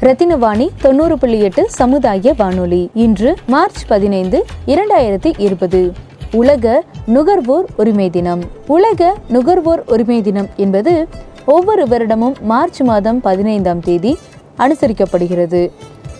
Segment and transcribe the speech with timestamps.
[0.00, 2.90] ரத்தினவாணி தொண்ணூறு புள்ளி எட்டு சமுதாய வானொலி.
[2.94, 5.92] இன்று மார்ச் பதினைந்து இரண்டாயிரத்தி இருபது.
[6.32, 8.42] உலக நுகர்வோர் உரிமை தினம்.
[8.66, 11.08] உலக நுகர்வோர் உரிமை தினம் என்பது
[11.46, 14.18] ஒவ்வொரு வருடமும் மார்ச் மாதம் பதினைந்தாம் தேதி
[14.58, 15.70] அனுசரிக்கப்படுகிறது.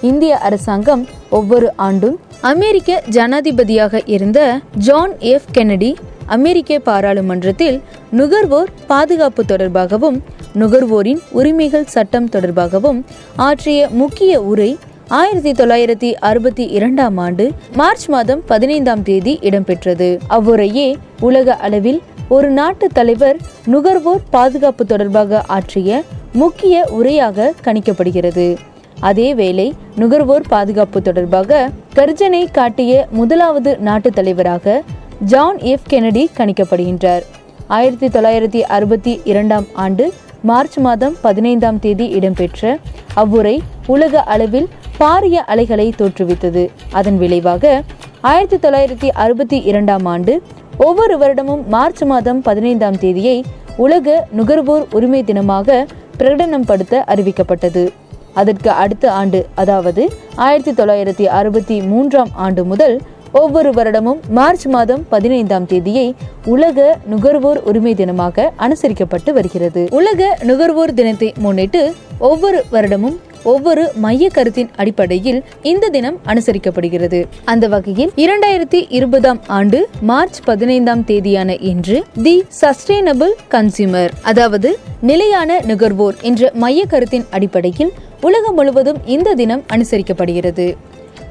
[0.00, 10.20] இந்திய அரசாங்கம் ஒவ்வொரு ஆண்டும் அமெரிக்க ஜனாதிபதியாக இருந்த ஜான் எஃப் கென்னடி அமெரிக்க பாராளுமன்றத்தில் நுகர்வோர் பாதுகாப்பு தொடர்பாகவும்
[10.54, 13.04] நுகர்வோரின் உரிமைகள் சட்டம் தொடர்பாகவும்
[13.36, 14.78] ஆற்றிய முக்கிய உரை
[15.08, 20.18] ஆயிரத்தி தொள்ளாயிரத்தி அறுபத்தி இரண்டாம் ஆண்டு மார்ச் மாதம் பதினைந்தாம் தேதி இடம்பெற்றது.
[20.30, 28.56] அவ்வுரையே உலக அளவில் ஒரு நாட்டு தலைவர் நுகர்வோர் பாதுகாப்பு தொடர்பாக ஆற்றிய முக்கிய உரையாக கணிக்கப்படுகிறது.
[29.02, 34.82] அதேவேளை நுகர்வோர் பாதுகாப்பு தொடர்பாக கர்ஜனை காட்டிய முதலாவது நாட்டு தலைவராக
[35.24, 37.22] ஜான் எஃப் கெனடி கணிக்கப்படுகின்றார்.
[37.66, 40.12] ஆயிரத்தி தொள்ளாயிரத்தி அறுபத்தி இரண்டாம் ஆண்டு
[40.42, 42.78] மார்ச் மாதம் பதினைந்தாம் தேதி இடம்பெற்ற
[43.16, 46.68] அவ்வுரை உலக அளவில் பாரிய அலைகளை தோற்றுவித்தது.
[46.90, 47.82] அதன் விளைவாக
[48.20, 50.42] ஆயிரத்தி தொள்ளாயிரத்தி அறுபத்தி இரண்டாம் ஆண்டு
[50.78, 53.44] ஒவ்வொரு வருடமும் மார்ச் மாதம் பதினைந்தாம் தேதியை
[53.76, 55.86] உலக நுகர்வோர் உரிமை தினமாக
[56.18, 57.88] பிரகடனம் படுத்த அறிவிக்கப்பட்டது.
[58.34, 63.00] அதற்கு அடுத்த ஆண்டு அதாவது ஆயிரத்தி தொள்ளாயிரத்தி அறுபத்தி மூன்றாம் ஆண்டு முதல்
[63.32, 69.88] ஒவ்வொரு வருடமும் மார்ச் மாதம் பதினைந்தாம் தேதியை உலக நுகர்வோர் உரிமை தினமாக அனுசரிக்கப்பட்டு வருகிறது.
[69.90, 77.26] உலக நுகர்வோர் தினத்தை முன்னிட்டு ஒவ்வொரு வருடமும் ஒவ்வொரு மைய கருத்தின் அடிப்படையில் இந்த தினம் அனுசரிக்கப்படுகிறது.
[77.44, 86.14] அந்த வகையில் இரண்டாயிரத்தி இருபதாம் ஆண்டு மார்ச் பதினைந்தாம் தேதியான இன்று தி சஸ்டைனபிள் கன்சியூமர் அதாவது நிலையான நுகர்வோர்
[86.20, 90.76] என்ற மைய கருத்தின் அடிப்படையில் உலகம் முழுவதும் இந்த தினம் அனுசரிக்கப்படுகிறது.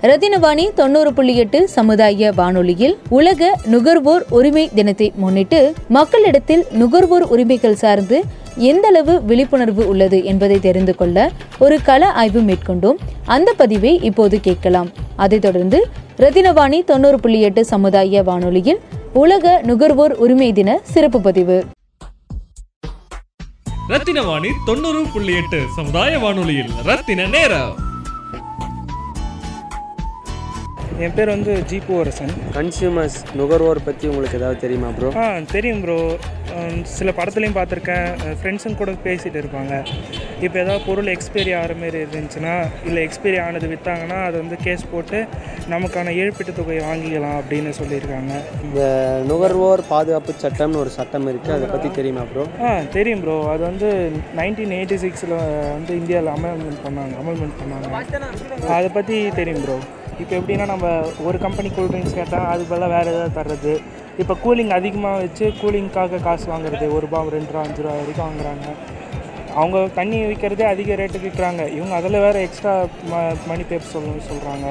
[0.01, 8.23] ரத்தினவாணி தொண்ணூறு புள்ளி எட்டு சமுதாய வானொலியில் உலக நுகர்வோர் உரிமை தினத்தை முன்னிட்டு மக்களிடத்தில் நுகர்வோர் உரிமைகள் சார்ந்து
[8.55, 12.95] எந்த அளவு விழிப்புணர்வு உள்ளது என்பதை தெரிந்து கொள்ள ஒரு கள ஆய்வு மேற்கொண்டோம்.
[13.25, 14.89] அந்த பதிவை இப்போது கேட்கலாம்.
[15.15, 15.87] அதைத் தொடர்ந்து
[16.17, 18.79] ரத்தினவாணி தொண்ணூறு புள்ளி எட்டு சமுதாய வானொலியில்
[19.13, 21.63] உலக நுகர்வோர் உரிமை தின சிறப்பு பதிவு.
[23.89, 27.86] ரத்தினவாணி தொண்ணூறு புள்ளி எட்டு சமுதாய வானொலியில் ரத்தின நேரம்.
[31.05, 35.25] என் பேர் வந்து ஜீப்பு அரசன் கன்சியூமர்ஸ் நுகர்வோர் பற்றி உங்களுக்கு ஏதாவது தெரியுமா ப்ரோ ஆ
[35.55, 35.97] தெரியும் ப்ரோ
[36.97, 38.07] சில படத்துலையும் பார்த்துருக்கேன்.
[38.39, 39.73] ஃப்ரெண்ட்ஸுங்க கூட பேசிகிட்டு இருப்பாங்க.
[40.45, 42.53] இப்போ ஏதாவது பொருள் எக்ஸ்பைரி ஆகிற மாரி இருந்துச்சுன்னா
[42.87, 45.19] இல்லை எக்ஸ்பைரி ஆனது விற்றாங்கன்னா அது வந்து கேஸ் போட்டு
[45.73, 48.33] நமக்கான இழப்பீட்டு தொகையை வாங்கிக்கலாம் அப்படின்னு சொல்லியிருக்காங்க.
[48.67, 48.81] இந்த
[49.31, 53.89] நுகர்வோர் பாதுகாப்பு சட்டம்னு ஒரு சட்டம் இருக்குது அதை பற்றி தெரியுமா ப்ரோ ஆ தெரியும் ப்ரோ அது வந்து
[54.39, 55.37] நைன்டீன் எயிட்டி சிக்ஸில்
[55.77, 57.85] வந்து இந்தியாவில் அமெண்ட்மெண்ட் பண்ணாங்க அமெண்ட்மெண்ட் பண்ணாங்க.
[58.77, 59.77] அதை பற்றி தெரியும் ப்ரோ
[60.21, 60.87] இப்போ எப்படின்னா நம்ம
[61.27, 63.73] ஒரு கம்பெனி கூல் ட்ரிங்க்ஸ் கேட்டால் அதுக்கு பதிலாக வேறு எதாவது தர்றது.
[64.21, 66.85] இப்போ கூலிங் அதிகமாக வச்சு கூலிங்க்காக காசு வாங்குறது.
[66.95, 68.67] ஒரு ரூபா ரெண்டு ரூபா அஞ்சு ரூபா வரைக்கும் வாங்குறாங்க.
[69.59, 72.73] அவங்க தண்ணி விற்கிறதே அதிக ரேட்டுக்கு விற்கிறாங்க இவங்க அதில் வேறு எக்ஸ்ட்ரா
[73.11, 74.67] ம மணி பேப் சொல்ல சொல்கிறாங்க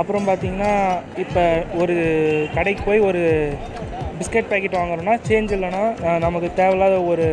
[0.00, 0.72] அப்புறம் பார்த்திங்கன்னா
[1.24, 1.44] இப்போ
[1.82, 1.94] ஒரு
[2.56, 3.22] கடைக்கு போய் ஒரு
[4.18, 5.84] பிஸ்கட் பாக்கெட் வாங்குறோன்னா சேஞ்ச் இல்லைன்னா
[6.26, 7.26] நமக்கு தேவையில்லாத ஒரு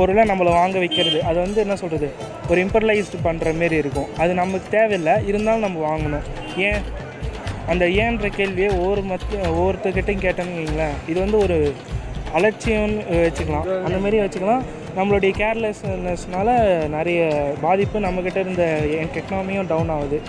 [0.00, 1.22] பொருளை நம்மளை வாங்க வைக்கிறது.
[1.22, 2.12] அது வந்து என்ன சொல்கிறது
[2.48, 4.16] ஒரு இம்பர்லைஸ்டு பண்ணுற மாரி இருக்கும்.
[4.16, 5.14] அது நமக்கு தேவையில்லை.
[5.26, 6.26] இருந்தாலும் நம்ம வாங்கணும்.
[6.56, 6.82] ஏன்?
[7.68, 10.96] அந்த ஏன்ற கேள்வியை ஒவ்வொரு மத்த ஒவ்வொருத்தர்கிட்டையும் கேட்டேன்னு வைங்களேன்.
[11.10, 11.74] இது வந்து ஒரு
[12.34, 13.82] அலட்சியம்னு வச்சுக்கலாம்.
[13.82, 14.62] அந்த மாரி வச்சுக்கலாம்.
[14.96, 16.48] நம்மளுடைய கேர்லெஸ்னஸ்னால
[16.88, 17.20] நிறைய
[17.60, 18.62] பாதிப்பு நம்மக்கிட்ட இருந்த
[18.98, 20.20] என் எக்கனாமியும் டவுன் ஆகுது.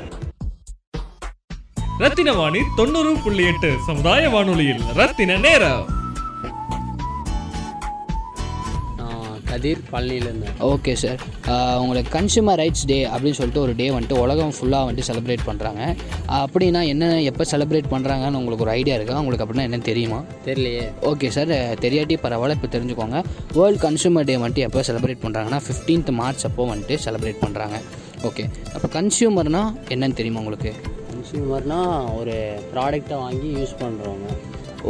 [1.98, 6.01] ரத்தின வாணி தொண்ணூறு புள்ளி எட்டு சமுதாய வானொலியில் ரத்தின நேரம்.
[9.52, 10.50] கதிர் பழனியிலேருந்து.
[10.72, 11.22] Okay sir.
[11.84, 15.82] உங்களுக்கு கன்சியூமர் ரைட்ஸ் டே அப்படின்னு சொல்லிட்டு ஒரு டே வந்துட்டு உலகம் ஃபுல்லாக வந்துட்டு செலிப்ரேட் பண்ணுறாங்க
[16.42, 19.18] அப்படின்னா என்ன எப்போ செலிப்ரேட் பண்ணுறாங்கன்னு உங்களுக்கு ஒரு ஐடியா இருக்கா?
[19.24, 20.20] உங்களுக்கு அப்படின்னா என்ன தெரியுமா?
[20.48, 20.86] தெரியலையே.
[21.12, 21.54] Okay sir.
[21.86, 23.20] தெரியாட்டி பரவாயில்ல இப்போ தெரிஞ்சுக்கோங்க.
[23.58, 27.78] வேர்ல்டு கன்சியூமர் டே வந்துட்டு எப்போ செலிப்ரேட் பண்ணுறாங்கன்னா ஃபிஃப்டீன்த் மார்ச் அப்போ வந்துட்டு செலிப்ரேட் பண்ணுறாங்க
[28.30, 28.46] ஓகே.
[28.76, 29.64] அப்போ கன்சியூமர்னா
[29.94, 30.72] என்னன்னு தெரியுமா உங்களுக்கு?
[31.12, 32.36] கன்சியூமர்னால் ஒரு
[32.74, 34.28] ப்ராடக்டை வாங்கி யூஸ் பண்ணுறவங்க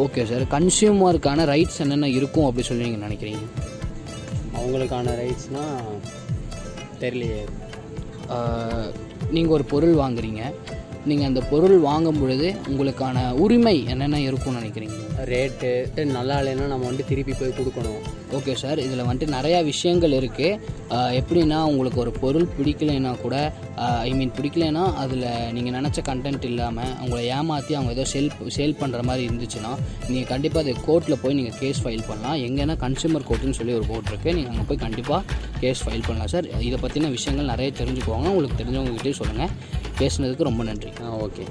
[0.03, 0.43] ஓகே சார்.
[0.55, 3.41] கன்சியூமருக்கான ரைட்ஸ் என்னென்ன இருக்கும் அப்படி சொல்லி நீங்கள் நினைக்கிறீங்க?
[4.57, 5.91] அவங்களுக்கான ரைட்ஸ்னால்
[6.99, 7.43] தெரியலையே.
[9.35, 10.41] நீங்கள் ஒரு பொருள் வாங்குறீங்க.
[11.09, 14.97] நீங்கள் அந்த பொருள் வாங்கும் பொழுது உங்களுக்கான உரிமை என்னென்ன இருக்கும்னு நினைக்கிறீங்க?
[15.31, 15.69] ரேட்டு
[16.17, 18.01] நல்லா இல்லைன்னா நம்ம வந்துட்டு திருப்பி போய் கொடுக்கணும்.
[18.37, 20.59] ஓகே சார் இதில் வந்துட்டு நிறையா விஷயங்கள் இருக்குது
[21.19, 23.35] எப்படின்னா உங்களுக்கு ஒரு பொருள் பிடிக்கலைன்னா கூட
[24.07, 25.25] ஐ மீன் பிடிக்கலைன்னா அதில்
[25.55, 29.71] நீங்கள் நினச்ச கண்டென்ட் இல்லாமல் உங்களை ஏமாற்றி அவங்க ஏதோ சேல் சேல் பண்ணுற மாதிரி இருந்துச்சுன்னா
[30.11, 32.37] நீங்கள் கண்டிப்பாக அதை கோர்ட்டில் போய் நீங்கள் கேஸ் ஃபைல் பண்ணலாம்.
[32.47, 35.21] எங்கன்னா கன்சியூமர் கோர்ட்டுன்னு சொல்லி ஒரு கோர்ட் இருக்குது நீங்கள் அங்கே போய் கண்டிப்பாக
[35.63, 39.53] கேஸ் ஃபைல் பண்ணலாம் சார் இதை பற்றின விஷயங்கள் நிறைய தெரிஞ்சுக்கோங்க உங்களுக்கு தெரிஞ்சவங்ககிட்டே சொல்லுங்கள்
[40.01, 40.90] பேசுனதுக்கு ரொம்ப நன்றி.
[40.99, 41.45] ஆ ஓகே.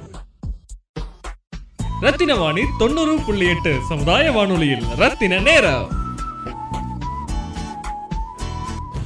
[2.05, 5.87] ரத்தினவாணி தொண்ணூறு புள்ளி எட்டு சமுதாய வானொலியில் ரத்தின நேரம்.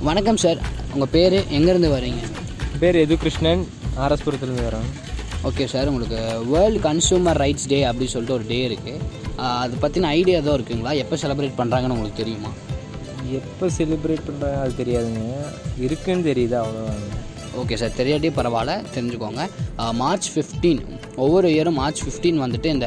[0.09, 0.61] வணக்கம் சார்.
[0.95, 2.23] உங்கள் பேர் எங்கேருந்து வரீங்க?
[2.83, 3.63] பேர் எது கிருஷ்ணன்
[4.05, 4.89] ஆர்எஸ்புரத்துலேருந்து வரோம்
[5.49, 6.19] ஓகே சார் உங்களுக்கு
[6.53, 9.23] வேர்ல்டு கன்சூமர் ரைட்ஸ் டே அப்படின்னு சொல்லிட்டு ஒரு டே இருக்குது
[9.63, 10.93] அதை பற்றின ஐடியா எதுவும் இருக்குங்களா?
[11.03, 12.51] எப்போ செலிப்ரேட் பண்ணுறாங்கன்னு உங்களுக்கு தெரியுமா?
[13.39, 15.23] எப்போ செலிப்ரேட் பண்ணுறாங்க அது தெரியாதுங்க.
[15.87, 17.11] இருக்குன்னு தெரியுது அவ்வளோதாங்க
[17.61, 18.73] ஓகே சார் தெரியாட்டி பரவாயில்ல.
[18.95, 19.43] தெரிஞ்சுக்கோங்க.
[20.03, 20.81] மார்ச் ஃபிஃப்டீன்
[21.25, 22.87] ஒவ்வொரு இயரும் மார்ச் ஃபிஃப்டீன் வந்துட்டு இந்த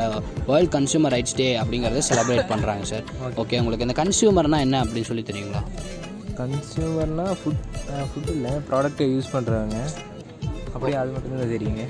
[0.49, 3.05] வேர்ல்ட் கன்சூமர் ரைட்ஸ் டே அப்படிங்கிறத செலிப்ரேட் பண்ணுறாங்க சார்
[3.43, 5.61] ஓகே உங்களுக்கு இந்த கன்சியூமர்னால் என்ன அப்படின்னு சொல்லி தெரியுங்களா?
[6.41, 7.63] கன்சியூமர்னால் ஃபுட்
[8.09, 9.77] ஃபுட் இல்லை ப்ராடக்ட்டை யூஸ் பண்ணுறவங்க
[10.73, 11.83] அப்படியே அது மட்டும்தான் தெரியுங்க.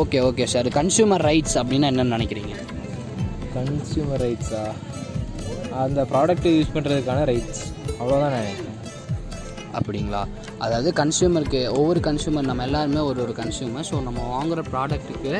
[0.00, 2.54] Okay okay sir consumer rights அப்படின்னா என்னன்னு நினைக்கிறீங்க?
[3.56, 4.62] கன்சியூமர் ரைட்ஸா
[5.82, 7.62] அந்த ப்ராடக்ட்டை யூஸ் பண்ணுறதுக்கான ரைட்ஸ்
[8.00, 8.71] அவ்வளோதான் நான் நினைக்கிறேன்.
[9.78, 10.22] அப்படிங்களா?
[10.64, 15.32] அதாவது கன்சியூமருக்கு ஒவ்வொரு கன்சியூமர் நம்ம எல்லாருமே ஒரு ஒரு கன்சியூமர் ஸோ நம்ம வாங்குகிற ப்ராடக்ட்டுக்கு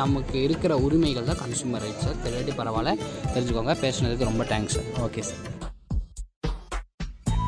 [0.00, 2.94] நமக்கு இருக்கிற உரிமைகள் தான் கன்சியூமர் ரைட்ஸ் சார் தெரியாட்டி பரவாயில்ல.
[3.34, 3.74] தெரிஞ்சுக்கோங்க.
[3.84, 5.44] பேசுனதுக்கு ரொம்ப thanks sir okay sir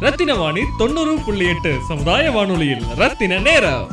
[0.05, 2.85] Rathina Vani தொண்ணூறு புள்ளி எட்டு சமுதாய வானொலியில்.
[3.01, 3.89] ரத்தின நேரம்.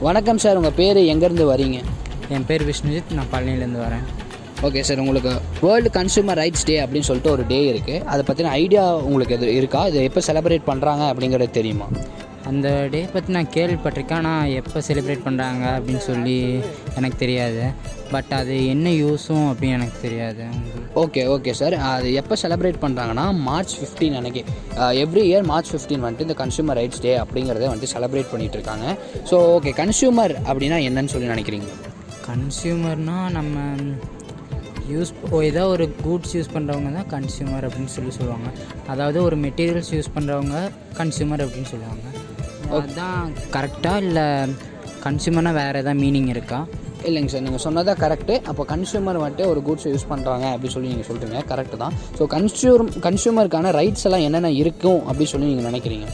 [0.00, 1.78] வணக்கம் சார் உங்கள் பேர் எங்கேருந்து வரீங்க?
[2.28, 3.14] என் பேர் விஷ்ணுஜித்.
[3.18, 4.04] நான் பழனிலேருந்து வரேன்.
[4.66, 5.32] ஓகே சார் உங்களுக்கு
[5.64, 9.80] வேர்ல்டு கன்சூமர் ரைட்ஸ் டே அப்படின்னு சொல்லிட்டு ஒரு டே இருக்குது அதை பற்றின ஐடியா உங்களுக்கு எது இருக்கா?
[9.90, 11.86] இது எப்போ செலிப்ரேட் பண்ணுறாங்க அப்படிங்கிறது தெரியுமா?
[12.50, 14.20] அந்த டே பற்றி நான் கேள்விப்பட்டிருக்கேன்.
[14.22, 16.38] ஆனால் எப்போ செலிப்ரேட் பண்ணுறாங்க அப்படின்னு சொல்லி
[16.98, 17.62] எனக்கு தெரியாது.
[18.14, 20.44] பட் அது என்ன யூஸும் அப்படின்னு எனக்கு தெரியாது.
[21.02, 24.42] ஓகே ஓகே சார் அது எப்போ செலிப்ரேட் பண்ணுறாங்கன்னா மார்ச் ஃபிஃப்டீன் அன்னைக்கு.
[25.04, 28.86] எவ்ரி இயர் மார்ச் ஃபிஃப்டீன் வந்துட்டு இந்த கன்சூமர் ரைட்ஸ் டே அப்படிங்கிறத வந்துட்டு செலிப்ரேட் பண்ணிட்டு இருக்காங்க.
[29.30, 31.70] ஸோ ஓகே கன்சூமர் அப்படின்னா என்னன்னு சொல்லி நினைக்கிறீங்க?
[32.28, 33.56] கன்சியூமர்னால் நம்ம
[34.92, 35.12] யூஸ்
[35.50, 38.48] ஏதோ ஒரு கூட்ஸ் யூஸ் பண்ணுறவங்க தான் கன்சியூமர் அப்படின்னு சொல்லி சொல்லுவாங்க.
[38.92, 40.56] அதாவது ஒரு மெட்டீரியல்ஸ் யூஸ் பண்ணுறவங்க
[41.00, 42.06] கன்சியூமர் அப்படின்னு சொல்லுவாங்க.
[42.78, 43.20] அதுதான்
[43.56, 44.26] கரெக்டாக இல்லை
[45.06, 46.60] கன்சியூமர்னால் வேறு எதாவது மீனிங் இருக்கா?
[47.08, 51.08] இல்லைங்க சார் நீங்கள் சொன்னதாக கரெக்டு அப்போ கன்சூமர் வந்துட்டு ஒரு கூட்ஸ் யூஸ் பண்ணுறாங்க அப்படின்னு சொல்லி நீங்கள்
[51.08, 51.94] சொல்கிறீங்க கரெக்டு தான்.
[52.18, 56.06] ஸோ கன்சூர் கன்சூமருக்கான ரைட்ஸ் எல்லாம் என்னென்ன இருக்கும் அப்படின்னு சொல்லி நீங்கள் நினைக்கிறீங்க?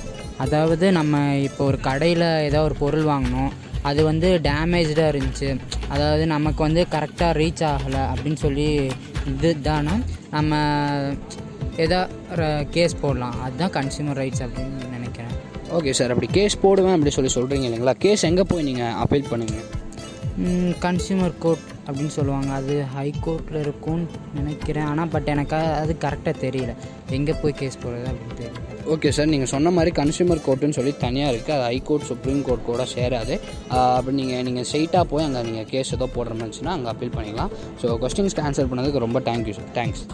[0.44, 1.16] அதாவது நம்ம
[1.48, 3.50] இப்போ ஒரு கடையில் ஏதோ ஒரு பொருள் வாங்கினோம்
[3.88, 5.48] அது வந்து டேமேஜாக இருந்துச்சு.
[5.94, 8.68] அதாவது நமக்கு வந்து கரெக்டாக ரீச் ஆகலை அப்படின்னு சொல்லி
[9.32, 9.94] இது தானே
[10.36, 10.58] நம்ம
[11.84, 11.98] ஏதோ
[12.76, 13.36] கேஸ் போடலாம்.
[13.46, 15.34] அதுதான் கன்சியூமர் ரைட்ஸ் அப்படின்னு நினைக்கிறேன்.
[15.78, 17.94] ஓகே சார் அப்படி கேஸ் போடுவேன் அப்படி சொல்லி சொல்கிறீங்க இல்லைங்களா?
[18.04, 19.62] கேஸ் எங்கே போய் நீங்கள் அப்பீல் பண்ணுவீங்க?
[20.86, 22.50] கன்சியூமர் கோர்ட் அப்படின்னு சொல்லுவாங்க.
[22.60, 24.06] அது ஹை கோர்ட்டில் இருக்கும்னு
[24.38, 24.88] நினைக்கிறேன்.
[24.92, 26.72] ஆனால் பட் எனக்கு அது கரெக்டாக தெரியல.
[27.18, 28.66] எங்கே போய் கேஸ் போடுறது அப்படின்னு தெரியல.
[28.94, 32.84] ஓகே சார் நீங்கள் சொன்ன மாதிரி கன்சூமர் கோர்ட்டுன்னு சொல்லி தனியாக இருக்குது அது ஹைகோர்ட் சுப்ரீம் கோர்ட் கூட
[32.94, 33.34] சேராது.
[33.96, 37.52] அப்படி நீங்கள் நீங்கள் ஸ்ட்ரெயிட்டாக போய் அங்கே நீங்கள் கேஸ் ஏதோ போடுற மாதிரி இருந்துச்சுன்னா அங்கே அப்பீல் பண்ணிக்கலாம்.
[37.82, 40.04] ஸோ கொஸ்டின்ஸ்க்கு ஆன்சர் பண்ணதுக்கு ரொம்ப thank you sir thanks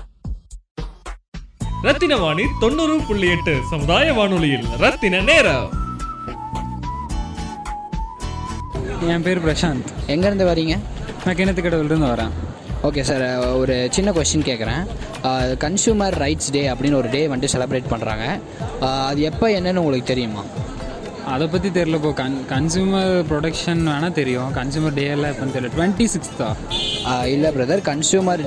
[1.86, 5.66] Rathina Vani தொண்ணூறு புள்ளி எட்டு சமுதாய வானொலியில் ரத்தின நேரம்.
[9.14, 9.88] என் பேர் பிரசாந்த்.
[10.12, 10.76] எங்கேருந்து வரீங்க?
[11.26, 12.34] நான் கிணத்துக்கடவுலேருந்து வரேன்.
[12.88, 13.23] ஓகே சார்
[13.61, 14.82] ஒரு சின்ன கொஸ்டின் கேட்குறேன்
[15.64, 18.25] கன்சூமர் ரைட்ஸ் டே அப்படின்னு ஒரு டே வந்துட்டு செலிப்ரேட் பண்ணுறாங்க
[19.08, 20.43] அது எப்போ என்னன்னு உங்களுக்கு தெரியுமா?
[21.34, 24.50] அதை பற்றி தெரில இப்போ கன் கன்சூமர் ப்ரொடக்ஷன் வேணால் தெரியும்.
[24.58, 25.70] கன்சூமர் டே எல்லாம் எப்போன்னு தெரியல.
[25.76, 26.49] டுவெண்ட்டி சிக்ஸ்த்தா
[27.34, 28.43] இல்லை பிரதர் கன்சூமர்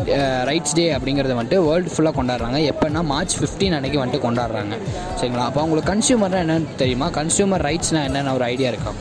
[0.50, 2.60] ரைட்ஸ் டே அப்படிங்கிறத வந்துட்டு வேர்ல்டு ஃபுல்லாக கொண்டாடுறாங்க.
[2.74, 4.78] எப்போன்னா மார்ச் 15 அன்னைக்கு வந்துட்டு கொண்டாடுறாங்க.
[5.22, 5.48] சரிங்களா?
[5.50, 7.10] அப்போ உங்களுக்கு கன்சூமர்னால் என்னன்னு தெரியுமா?
[7.20, 8.94] கன்சூமர் ரைட்ஸ்னால் என்னென்ன ஒரு ஐடியா இருக்கா?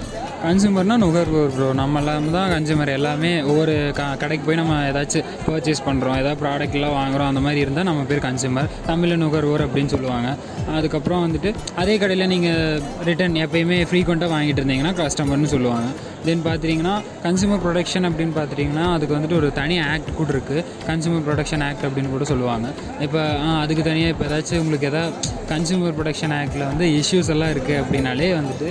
[0.43, 3.31] கன்சூமர்னால் நுகர்வோர் ப்ரோ நம்ம எல்லாமே தான் கன்சூமர் எல்லாமே.
[3.51, 7.31] ஒவ்வொரு க கடைக்கு போய் நம்ம ஏதாச்சும் பர்ச்சேஸ் பண்ணுறோம் ஏதாவது ப்ராடக்ட்லாம் வாங்குறோம்.
[7.33, 8.69] அந்த மாதிரி இருந்தால் நம்ம பேர் கன்சூமர்.
[8.87, 10.29] தமிழில் நுகர்வோர் அப்படின்னு சொல்லுவாங்க.
[10.77, 11.51] அதுக்கப்புறம் வந்துட்டு
[11.83, 15.89] அதே கடையில் நீங்கள் ரிட்டன் எப்பயுமே ஃப்ரீக்வெண்ட்டாக வாங்கிட்டு இருந்தீங்கன்னா கஸ்டமர்னு சொல்லுவாங்க.
[16.27, 21.63] தென் பார்த்துட்டிங்கன்னா கன்சூமர் ப்ரொடக்ஷன் அப்படின்னு பார்த்துட்டிங்கன்னா அதுக்கு வந்துட்டு ஒரு தனி ஆக்ட் கூட இருக்குது கன்சூமர் ப்ரொடக்ஷன்
[21.67, 22.69] ஆக்ட் அப்படின்னு கூட சொல்லுவாங்க.
[23.07, 23.21] இப்போ
[23.65, 28.69] அதுக்கு தனியாக இப்போ ஏதாச்சும் உங்களுக்கு எதாவது கன்சூமர் ப்ரொடக்ஷன் ஆக்டில் வந்து இஷ்யூஸ் எல்லாம் இருக்குது அப்படின்னாலே வந்துட்டு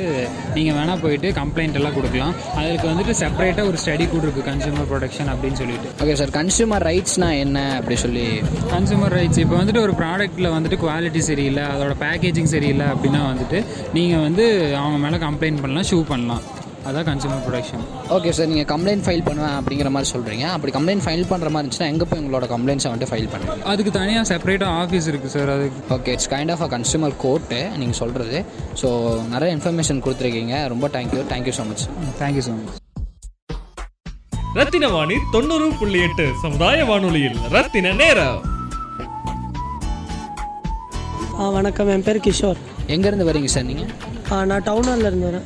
[0.58, 2.34] நீங்கள் வேணால் போயிட்டு கம்ப்ளைண்ட் எல்லாம் கொடுக்கலாம்.
[2.60, 5.90] அதுக்கு வந்துட்டு செப்பரேட்டாக ஒரு ஸ்டடி கூட இருக்குது கன்சூமர் ப்ரொடக்ஷன் அப்படின்னு சொல்லிட்டு.
[6.04, 8.28] ஓகே சார் கன்சூமர் ரைட்ஸ்னால் என்ன அப்படி சொல்லி?
[8.76, 11.66] கன்சூமர் ரைட்ஸ் இப்போ வந்துட்டு ஒரு ப்ராடக்ட்டில் வந்துட்டு குவாலிட்டி சரியில்லை.
[11.76, 13.60] அதோட பேக்கேஜிங் சரியில்லை அப்படின்னா வந்துட்டு
[13.98, 14.46] நீங்கள் வந்து
[14.84, 16.46] அவங்க மேலே கம்ப்ளைண்ட் பண்ணலாம் ஷூ பண்ணலாம்.
[16.88, 17.82] அதான் கன்சூமர் ப்ரொடக்ஷன்
[18.16, 21.90] ஓகே சார் நீங்கள் கம்ப்ளைண்ட் ஃபைல் பண்ணுவேன் அப்படிங்கிற மாதிரி சொல்கிறீங்க அப்படி கம்ப்ளைண்ட் ஃபைல் பண்ணுற மாதிரி இருந்துச்சுன்னா
[21.94, 23.66] எங்கே போய் உங்களோட கம்ப்ளைண்ட்ஸை வந்துட்டு ஃபைல் பண்ணுவீங்க?
[23.72, 28.00] அதுக்கு தனியாக செப்பரேட்டாக ஆஃபீஸ் இருக்குது சார் அதுக்கு okay it's kind of a consumer court நீங்கள்
[28.02, 28.40] சொல்கிறது
[28.82, 28.90] ஸோ
[29.34, 30.68] நிறைய இன்ஃபர்மேஷன் கொடுத்துருக்கீங்க.
[30.74, 31.86] ரொம்ப thank you thank you so much
[32.22, 32.84] thank you so much
[34.60, 38.40] Rathina Vani தொண்ணூறு புள்ளி எட்டு சமுதாய வானொலியில் ரத்தின நேரம்.
[41.38, 41.90] வணக்கம்.
[41.94, 42.60] என் பேர் கிஷோர்.
[42.94, 43.90] எங்கேருந்து வரீங்க சார் நீங்கள்
[44.32, 45.46] ஆ நான் டவுன் ஹாலில் இருந்து வரேன்.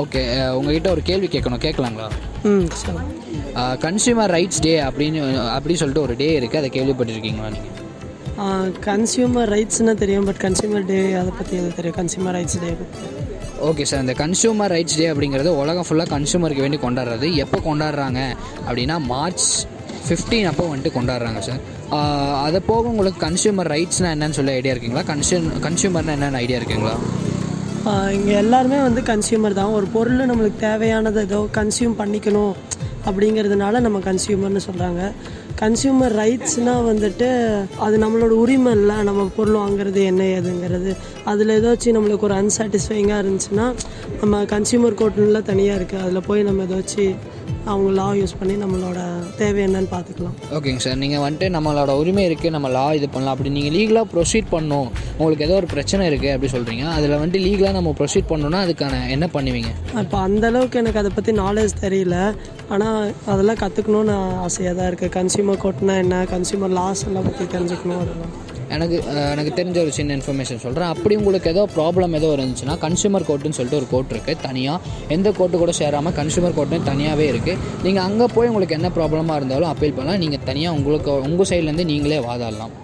[0.00, 0.20] ஓகே
[0.58, 1.60] உங்ககிட்ட ஒரு கேள்வி கேட்கணும்.
[1.64, 2.06] கேட்கலாங்களா?
[2.50, 5.20] ம் சார் கன்சியூமர் ரைட்ஸ் டே அப்படின்னு
[5.56, 11.32] அப்படி சொல்லிட்டு ஒரு டே இருக்குது அதை கேள்விப்பட்டிருக்கீங்களா நீங்கள் கன்சியூமர் ரைட்ஸ்னு தெரியும் பட் கன்சியூமர் டே அதை
[11.40, 11.98] பற்றி எது தெரியும்.
[12.00, 12.72] Consumer rights day
[13.70, 17.28] okay sir இந்த கன்சூமர் ரைட்ஸ் டே அப்படிங்கிறது உலகம் ஃபுல்லாக கன்சூமருக்கு வேண்டி கொண்டாடுறது.
[17.44, 18.20] எப்போ கொண்டாடுறாங்க
[18.68, 19.48] அப்படின்னா மார்ச்
[20.10, 21.62] 15 அப்போ வந்துட்டு கொண்டாடுறாங்க சார்
[22.46, 25.04] அதை போக உங்களுக்கு கன்சியூமர் ரைட்ஸ்னால் என்னன்னு சொல்லி ஐடியா இருக்குங்களா?
[25.12, 26.94] கன்சூம் கன்சூமர்னால் என்னென்ன ஐடியா இருக்குங்களா?
[28.16, 29.74] இங்கே எல்லாருமே வந்து கன்சியூமர் தான்.
[29.78, 32.54] ஒரு பொருள் நம்மளுக்கு தேவையானதை ஏதோ கன்சியூம் பண்ணிக்கணும்
[33.08, 35.02] அப்படிங்கிறதுனால நம்ம கன்சியூமர்னு சொல்கிறாங்க
[35.60, 37.28] கன்சியூமர் ரைட்ஸ்னால் வந்துட்டு
[37.84, 38.96] அது நம்மளோட உரிமை இல்லை.
[39.08, 40.90] நம்ம பொருள் வாங்குறது என்ன ஏதுங்கிறது.
[41.30, 43.66] அதில் ஏதாச்சும் நம்மளுக்கு ஒரு அன்சாட்டிஸ்ஃபைங்காக இருந்துச்சுன்னா
[44.20, 47.16] நம்ம கன்சியூமர் கோர்ட்டுலாம் தனியாக இருக்குது அதில் போய் நம்ம ஏதாச்சும்
[47.72, 48.98] அவங்க லா யூஸ் பண்ணி நம்மளோட
[49.40, 50.36] தேவை என்னன்னு பார்த்துக்கலாம்.
[50.56, 53.34] ஓகேங்க சார் நீங்கள் வந்துட்டு நம்மளோட உரிமை இருக்குது நம்ம லா இது பண்ணலாம்.
[53.36, 54.88] அப்படி நீங்கள் லீகலாக ப்ரொசீட் பண்ணணும்.
[55.18, 59.28] உங்களுக்கு ஏதோ ஒரு பிரச்சனை இருக்குது அப்படி சொல்கிறீங்க அதில் வந்துட்டு லீகலாக நம்ம ப்ரொசீட் பண்ணணும்னா அதுக்கான என்ன
[59.36, 59.72] பண்ணுவீங்க?
[60.04, 62.18] இப்போ அந்த அளவுக்கு எனக்கு அதை பற்றி நாலேஜ் தெரியல.
[62.74, 63.00] ஆனால்
[63.32, 66.24] அதெல்லாம் கற்றுக்கணும்னு ஆசையாக தான் இருக்குது கன்சியூமர் கோர்ட்னா என்ன?
[66.34, 68.34] கன்சியூமர் லாஸ் எல்லாம் பற்றி தெரிஞ்சுக்கணும் அதெல்லாம்.
[68.74, 68.96] எனக்கு
[69.32, 73.80] எனக்கு தெரிஞ்ச ஒரு சின்ன இன்ஃபர்மேஷன் சொல்கிறேன் அப்படி உங்களுக்கு ஏதோ ப்ராப்ளம் ஏதோ இருந்துச்சுன்னா கன்சியூமர் கோர்ட்டுன்னு சொல்லிட்டு
[73.80, 78.50] ஒரு கோர்ட் இருக்குது தனியாக எந்த கோர்ட்டு கூட சேராமல் கன்சியூமர் கோர்ட்டுன்னு தனியாகவே இருக்குது நீங்கள் அங்கே போய்
[78.52, 80.22] உங்களுக்கு என்ன ப்ராப்ளமாக இருந்தாலும் அப்பீல் பண்ணலாம்.
[80.24, 82.74] நீங்கள் தனியாக உங்களுக்கு உங்கள் சைட்லேருந்து நீங்களே வாதாடலாம்.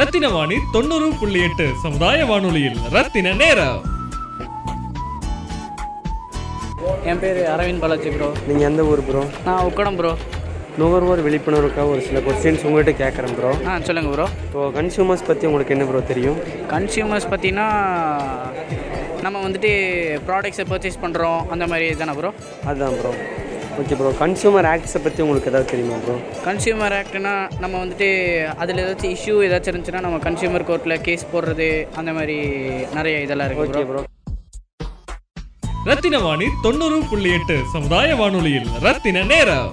[0.00, 3.80] ரத்தின வாணி தொண்ணூறு புள்ளி எட்டு சமுதாய வானொலியில் ரத்தின நேரம்.
[7.10, 10.10] என் பேர் அரவிந்த் பாலாஜி ப்ரோ நீங்கள் எந்த ஊர் ப்ரோ நான் உக்கடம் ப்ரோ
[10.80, 15.74] நுகர்வோர் விழிப்புணர்வுக்காக ஒரு சில கொஸ்டின்ஸ் உங்கள்கிட்ட கேட்குறேன் ப்ரோ ஆ சொல்லுங்கள் ப்ரோ இப்போ கன்சியூமர்ஸ் பற்றி உங்களுக்கு
[15.74, 16.38] என்ன ப்ரோ தெரியும்?
[16.72, 17.68] கன்சியூமர்ஸ் பார்த்தீங்கன்னா
[19.22, 19.70] நம்ம வந்துட்டு
[20.28, 22.30] ப்ராடக்ட்ஸை பர்ச்சேஸ் பண்ணுறோம் அந்த மாதிரி தானே ப்ரோ
[22.66, 23.12] அதுதான் ப்ரோ
[23.80, 28.08] ஓகே ப்ரோ கன்சியூமர் ஆக்ட்ஸை பற்றி உங்களுக்கு ஏதாவது தெரியுமா ப்ரோ கன்சியூமர் ஆக்ட்னா நம்ம வந்துட்டு
[28.58, 32.38] அதில் ஏதாச்சும் இஷ்யூ ஏதாச்சும் இருந்துச்சுன்னா நம்ம கன்சியூமர் கோர்ட்டில் கேஸ் போடுறது அந்த மாதிரி
[32.94, 34.02] நிறைய இதெல்லாம் இருக்குது ஓகே ப்ரோ
[35.86, 39.70] ரத்தின வாணி தொண்ணூறு புள்ளி எட்டு சமுதாய வானொலியில் ரத்தின நேரம்.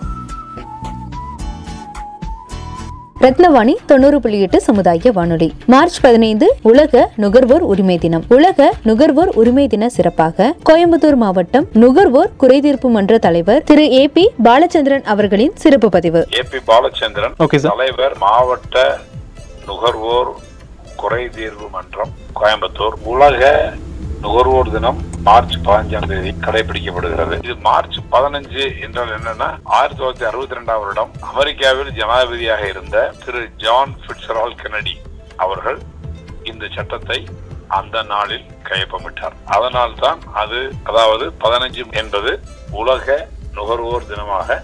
[3.22, 5.54] ரத்னவாணி தொண்ணூறு புள்ளி எட்டு சமுதாய வானொலி.
[5.66, 8.24] மார்ச் பதினைந்து உலக நுகர்வோர் உரிமை தினம்.
[8.28, 15.04] உலக நுகர்வோர் உரிமை தின சிறப்பாக கோயம்புத்தூர் மாவட்டம் நுகர்வோர் குறைதீர்ப்பு மன்ற தலைவர் திரு ஏ பி பாலச்சந்திரன்
[15.04, 16.28] அவர்களின் சிறப்பு பதிவு.
[16.30, 17.70] A B Balachandran Okay, sir.
[17.70, 18.98] தலைவர் மாவட்ட
[19.66, 20.32] நுகர்வோர்
[20.96, 22.10] குறை தீர்வு மன்றம்
[22.40, 22.96] கோயம்புத்தூர்.
[23.04, 23.74] உலக
[24.24, 27.36] நுகர்வோர் தினம் மார்ச் பதினஞ்சாம் தேதி கடைபிடிக்கப்படுகிறது.
[27.46, 33.94] இது மார்ச் பதினஞ்சு என்றால் என்னன்னா ஆயிரத்தி தொள்ளாயிரத்தி அறுபத்தி ரெண்டாம் வருடம் அமெரிக்காவில் ஜனாதிபதியாக இருந்த திரு ஜான்
[34.06, 34.96] பிட்சரால் கெனடி
[35.46, 35.80] அவர்கள்
[36.52, 37.20] இந்த சட்டத்தை
[37.80, 39.36] அந்த நாளில் கையொப்பமிட்டார்.
[39.56, 40.60] அதனால் தான் அது
[40.90, 42.32] அதாவது பதினஞ்சு என்பது
[42.82, 43.18] உலக
[43.58, 44.60] நுகர்வோர் தினமாக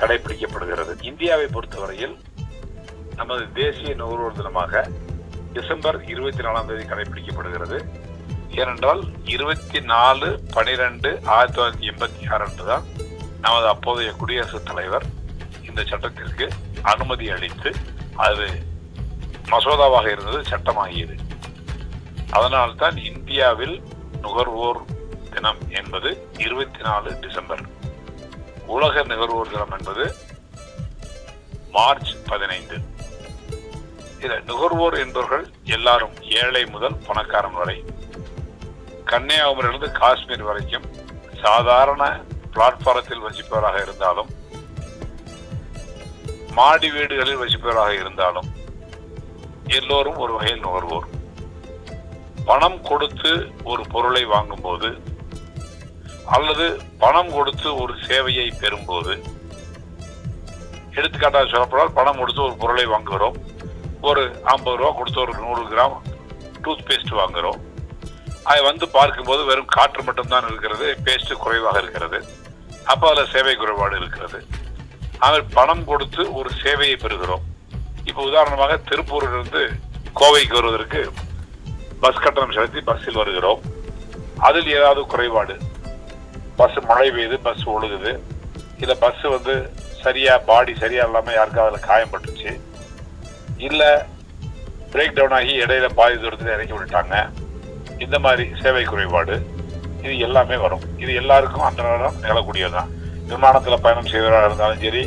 [0.00, 0.92] கடைபிடிக்கப்படுகிறது.
[1.10, 2.14] இந்தியாவை பொறுத்தவரையில்
[3.20, 4.84] நமது தேசிய நுகர்வோர் தினமாக
[5.56, 7.78] டிசம்பர் இருபத்தி நாலாம் தேதி கடைபிடிக்கப்படுகிறது.
[8.60, 12.84] ஏனென்றால் இருபத்தி நாலு பனிரெண்டு ஆயிரத்தி தொள்ளாயிரத்தி எண்பத்தி ஆறு அன்று தான்
[13.40, 15.06] நமது அப்போதைய குடியரசுத் தலைவர்
[15.68, 16.46] இந்த சட்டத்திற்கு
[16.82, 17.70] அனுமதி அளித்து
[18.26, 18.46] அது
[19.52, 21.16] மசோதாவாக இருந்தது சட்டமாகியது.
[22.30, 23.76] அதனால்தான் இந்தியாவில்
[24.20, 24.80] நுகர்வோர்
[25.34, 27.64] தினம் என்பது இருபத்தி நாலு டிசம்பர்.
[28.66, 30.04] உலக நுகர்வோர் தினம் என்பது
[31.70, 32.76] மார்ச் பதினைந்து.
[34.18, 35.44] இதில் நுகர்வோர் என்பவர்கள்
[35.76, 37.78] எல்லாரும் ஏழை முதல் பணக்காரன் வரை
[39.10, 40.86] கன்னியாகுமரியிலிருந்து காஷ்மீர் வரைக்கும்
[41.42, 42.02] சாதாரண
[42.54, 44.30] பிளாட்பாரத்தில் வசிப்பவராக இருந்தாலும்
[46.58, 48.48] மாடி வீடுகளில் வசிப்பவராக இருந்தாலும்
[49.78, 51.06] எல்லோரும் ஒரு வகையில் நுகர்வோர்.
[52.44, 53.30] பணம் கொடுத்து
[53.64, 54.90] ஒரு பொருளை வாங்கும்போது
[56.36, 56.66] அல்லது
[56.98, 59.14] பணம் கொடுத்து ஒரு சேவையை பெறும்போது
[60.90, 63.38] எடுத்துக்காட்டாக சொல்லப்படால் பணம் கொடுத்து ஒரு பொருளை வாங்குகிறோம்.
[64.00, 65.96] ஒரு ஐம்பது ரூபா கொடுத்து ஒரு நூறு கிராம்
[66.62, 67.60] டூத் பேஸ்ட் வாங்குகிறோம்.
[68.48, 72.18] அதை வந்து பார்க்கும்போது வெறும் காற்று மட்டும்தான் இருக்கிறது பேஸ்ட் குறைவாக இருக்கிறது.
[72.92, 74.38] அப்போ அதில் சேவை குறைபாடு இருக்கிறது.
[75.24, 77.44] ஆனால் பணம் கொடுத்து ஒரு சேவையை பெறுகிறோம்.
[78.08, 79.62] இப்போ உதாரணமாக திருப்பூரிலிருந்து
[80.20, 81.02] கோவைக்கு வருவதற்கு
[82.02, 83.62] பஸ் கட்டணம் செலுத்தி பஸ்ஸில் வருகிறோம்.
[84.48, 85.54] அதில் ஏதாவது குறைபாடு.
[86.58, 88.12] பஸ் மழை பெய்யுது பஸ் ஒழுகுது.
[88.82, 89.54] இல்லை பஸ் வந்து
[90.02, 92.52] சரியா பாடி சரியா இல்லாமல் யாருக்கும் அதில் காயம்பட்டுச்சு.
[93.68, 93.90] இல்லை
[94.92, 97.16] பிரேக் டவுன் ஆகி இடையில பாதி தூரத்தில் இறக்கி விட்டுட்டாங்க.
[98.04, 99.34] இந்த மாதிரி சேவை குறைபாடு
[100.04, 100.82] இது எல்லாமே வரும்.
[101.02, 102.90] இது எல்லாருக்கும் அன்றாடம் நிகழக்கூடியதுதான்
[103.30, 105.02] விமானத்தில் பயணம் செய்வதாக இருந்தாலும் சரி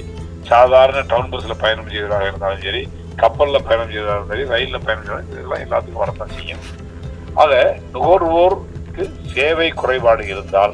[0.51, 2.81] சாதாரண டவுன் பஸ்ஸில் பயணம் செய்வதாக இருந்தாலும் சரி
[3.21, 6.63] கப்பலில் பயணம் செய்வதாக இருந்தாலும் சரி ரயிலில் பயணம் செய்வதாக இதெல்லாம் எல்லாத்துக்கும் வரத்தான் செய்யும்.
[7.43, 7.53] ஆக
[7.95, 9.03] நுகர்வோருக்கு
[9.35, 10.73] சேவை குறைபாடு இருந்தால்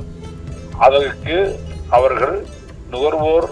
[0.87, 1.37] அதற்கு
[1.97, 2.37] அவர்கள்
[2.93, 3.49] நுகர்வோர்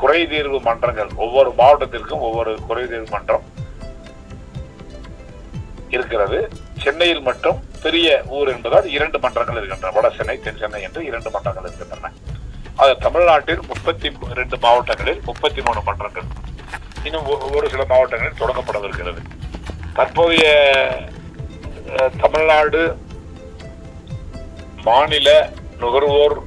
[0.00, 3.46] குறை தீர்வு மன்றங்கள் ஒவ்வொரு மாவட்டத்திற்கும் ஒவ்வொரு குறை தீர்வு மன்றம்
[5.96, 6.38] இருக்கிறது.
[6.82, 9.94] சென்னையில் மட்டும் பெரிய ஊர் என்பதால் இரண்டு மன்றங்கள் இருக்கின்றன.
[9.94, 12.12] வட சென்னை தென் சென்னை என்று இரண்டு மன்றங்கள் இருக்கின்றன.
[12.76, 16.22] அது தமிழ்நாட்டில் முப்பத்தி ரெண்டு மாவட்டங்களில் முப்பத்தி மூணு மன்றங்கள்.
[17.04, 19.18] இன்னும் ஒ- ஒரு சில மாவட்டங்களில் தொடங்கப்படவிருக்கிறது.
[19.94, 20.88] தற்போதைய
[22.20, 22.98] தமிழ்நாடு
[24.82, 26.42] மாநில நுகர்வோர்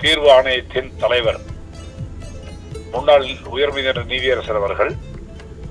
[0.00, 1.40] தீர்வு ஆணையத்தின் தலைவர்
[2.92, 4.94] முன்னாள் உயர்நீதிமன்ற நீதியரசர் அவர்கள்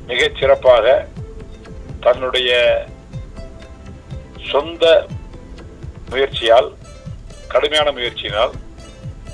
[0.08, 1.08] மிகச் சிறப்பாக
[2.00, 2.86] தன்னுடைய
[4.52, 4.86] சொந்த
[6.12, 6.70] முயற்சியால்
[7.54, 8.54] கடுமையான முயற்சியினால்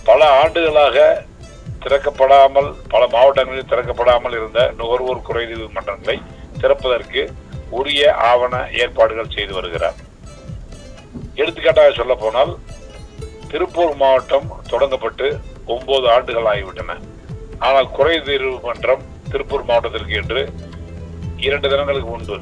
[0.09, 0.97] பல ஆண்டுகளாக
[1.83, 6.17] திறக்கப்படாமல் பல மாவட்டங்களில் திறக்கப்படாமல் இருந்த நுகர்வோர் குறைதீர்வு மன்றங்களை
[6.61, 7.21] திறப்பதற்கு
[7.79, 8.01] உரிய
[8.31, 9.97] ஆவண ஏற்பாடுகள் செய்து வருகிறார்.
[11.41, 12.51] எடுத்துக்காட்டாக சொல்ல போனால்
[13.51, 15.27] திருப்பூர் மாவட்டம் தொடங்கப்பட்டு
[15.73, 16.97] ஒன்பது ஆண்டுகள் ஆகிவிட்டன.
[17.67, 20.41] ஆனால் குறைதீர்வு மன்றம் திருப்பூர் மாவட்டத்திற்கு என்று
[21.47, 22.37] இரண்டு தினங்களுக்கு முன்பு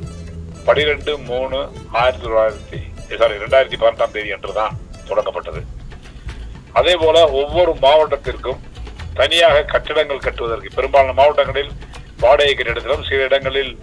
[0.70, 1.58] பனிரெண்டு மூணு
[2.00, 2.80] ஆயிரத்தி தொள்ளாயிரத்தி
[3.20, 4.76] சாரி ரெண்டாயிரத்தி பதினெட்டாம் தேதி அன்றுதான்
[5.10, 5.62] தொடங்கப்பட்டது.
[6.80, 8.60] அதே போல ஒவ்வொரு மாவட்டத்திற்கும்
[9.20, 11.72] தனியாக கட்டிடங்கள் கட்டுவதற்கு பெரும்பாலான மாவட்டங்களில்
[12.24, 13.74] வாடகை கட்டிடத்திலும் சில இடங்களில்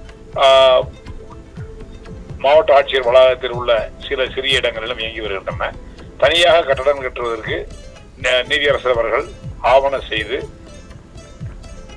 [2.44, 3.72] மாவட்ட ஆட்சியர் வளாகத்தில் உள்ள
[4.06, 5.70] சில சிறிய இடங்களிலும் இயங்கி வருகின்றன.
[6.22, 7.56] தனியாக கட்டடம் கட்டுவதற்கு
[8.50, 9.26] நீதியரசர் அவர்கள்
[9.72, 10.38] ஆவணம் செய்து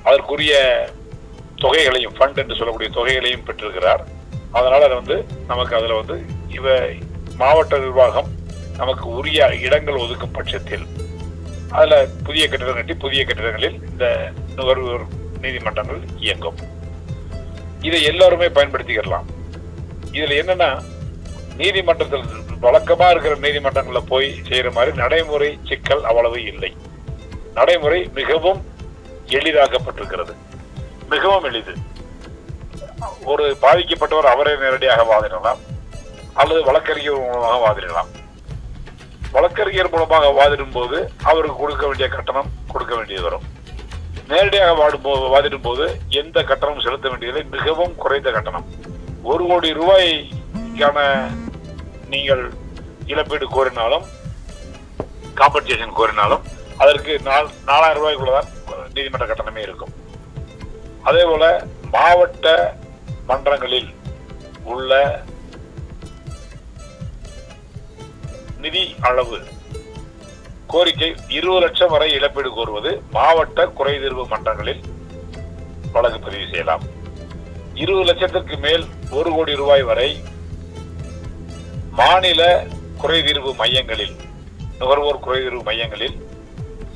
[0.08, 0.56] அதற்குரிய
[1.64, 4.04] தொகைகளையும் ஃபண்ட் என்று சொல்லக்கூடிய தொகைகளையும் பெற்றிருக்கிறார்.
[4.52, 6.88] அதனால அது வந்து நமக்கு அதுல வந்து இவ
[7.36, 8.28] மாவட்ட நிர்வாகம்
[8.78, 10.88] நமக்கு உரிய இடங்கள் ஒதுக்கும் பட்சத்தில்
[11.70, 15.02] அதுல புதிய கட்டிடம் கட்டி புதிய கட்டிடங்களில் இந்த நுகர்வோர்
[15.42, 16.56] நீதிமன்றங்கள் இயங்கும்.
[17.82, 19.26] இதை எல்லாருமே பயன்படுத்திக்கலாம்.
[20.12, 20.84] இதுல என்னன்னா
[21.58, 22.24] நீதிமன்றத்தில்
[22.62, 26.76] வழக்கமா இருக்கிற நீதிமன்றங்கள்ல போய் செய்யற மாதிரி நடைமுறை சிக்கல் அவ்வளவு இல்லை.
[27.54, 28.66] நடைமுறை மிகவும்
[29.28, 30.34] எளிதாக்கப்பட்டிருக்கிறது.
[31.10, 31.74] மிகவும் எளிது.
[33.32, 35.60] ஒரு பாதிக்கப்பட்டவர் அவரே நேரடியாக வாதிடலாம்.
[36.42, 38.10] அல்லது வழக்கறிஞர் மூலமாக வாதிடலாம்.
[39.36, 40.98] வழக்கறிஞர் மூலமாக வாதிடும் போது
[41.32, 43.46] அவருக்கு கொடுக்க வேண்டிய கட்டணம் கொடுக்க வேண்டியது வரும்.
[44.32, 45.86] நேரடியாக வாடும் போது வாதிடும் போது
[46.22, 47.44] எந்த கட்டணமும் செலுத்த வேண்டியதில்லை.
[47.56, 48.66] மிகவும் குறைந்த கட்டணம்.
[49.32, 51.00] ஒரு கோடி ரூபாய்க்கான
[52.14, 52.44] நீங்கள்
[53.12, 54.06] இழப்பீடு கோரினாலும்
[55.40, 56.46] காம்பன்சேஷன் கோரினாலும்
[56.84, 58.50] அதற்கு நால் நாலாயிரம் ரூபாய்க்குள்ளதான்
[58.94, 59.94] நீதிமன்ற கட்டணமே இருக்கும்.
[61.10, 61.46] அதே போல
[61.96, 62.48] மாவட்ட
[63.30, 63.90] மன்றங்களில்
[64.64, 64.92] உள்ள
[68.64, 69.38] நிதி அளவு
[70.68, 74.82] கோரிக்கை இருபது லட்சம் வரை இழப்பீடு கோருவது மாவட்ட குறைதீர்வு மன்றங்களில்
[75.92, 76.84] வழக்கு பதிவு செய்யலாம்.
[77.74, 80.10] இருபது லட்சத்திற்கு மேல் ஒரு கோடி ரூபாய் வரை
[81.92, 82.42] மாநில
[83.04, 84.16] குறைதீர்வு மையங்களில்
[84.80, 86.18] நுகர்வோர் குறைதீர்வு மையங்களில்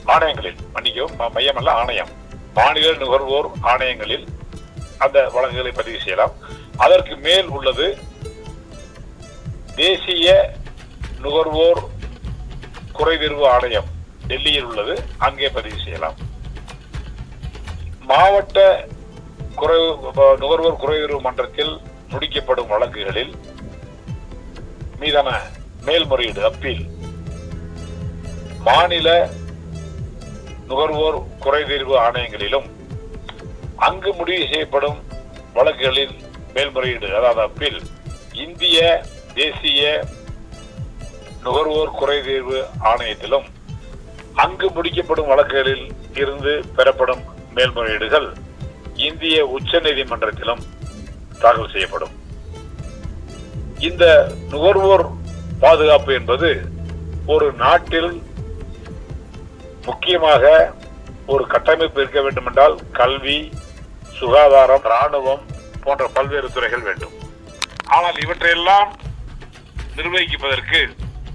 [0.06, 2.12] ஆணையங்களில் மன்னிக்கவும் மையமல்ல மையம் அல்ல ஆணையம்.
[2.54, 4.26] மாநில நுகர்வோர் ஆணையங்களில்
[5.06, 6.36] அந்த வழக்குகளை பதிவு செய்யலாம்.
[6.86, 7.88] அதற்கு மேல் உள்ளது
[9.82, 10.28] தேசிய
[11.24, 11.82] நுகர்வோர்
[12.98, 13.90] குறைதீர்வு ஆணையம்
[14.30, 14.96] டெல்லியில் உள்ளது.
[15.28, 16.18] அங்கே பதிவு செய்யலாம்.
[18.12, 18.60] மாவட்ட
[19.62, 19.80] குறை
[20.42, 21.74] நுகர்வோர் குறைதீர்வு மன்றத்தில்
[22.14, 23.34] முடிக்கப்படும் வழக்குகளில்
[25.02, 25.30] மீதான
[25.86, 26.84] மேல்முறையீடு அப்பீல்.
[28.68, 29.10] மாநில
[30.70, 32.68] நுகர்வோர் குறைதீர்வு ஆணையங்களிலும்
[33.84, 35.00] அங்கு முடிவு செய்யப்படும்
[35.56, 36.16] வழக்குகளில்
[36.54, 37.80] மேல்முறையீடு அதாவது அப்பீல்.
[38.44, 38.78] இந்திய
[39.40, 39.82] தேசிய
[41.44, 43.48] நுகர்வோர் குறைதீர்வு ஆணையத்திலும்
[44.44, 45.86] அங்கு முடிக்கப்படும் வழக்குகளில்
[46.22, 47.24] இருந்து பெறப்படும்
[47.56, 48.28] மேல்முறையீடுகள்
[49.08, 50.64] இந்திய உச்ச நீதிமன்றத்திலும்
[51.42, 52.14] தாக்கல் செய்யப்படும்.
[53.88, 54.06] இந்த
[54.52, 55.06] நுகர்வோர்
[55.64, 56.50] பாதுகாப்பு என்பது
[57.34, 58.12] ஒரு நாட்டில்
[59.86, 60.54] முக்கியமாக
[61.34, 63.38] ஒரு கட்டமைப்பு இருக்க வேண்டும் என்றால் கல்வி
[64.24, 65.46] சுகாதாரம் ராணுவம்
[65.84, 67.16] போன்ற பல்வேறு துறைகள் வேண்டும்.
[67.96, 68.92] ஆனால் இவற்றையெல்லாம்
[69.98, 70.80] நிர்வகிப்பதற்கு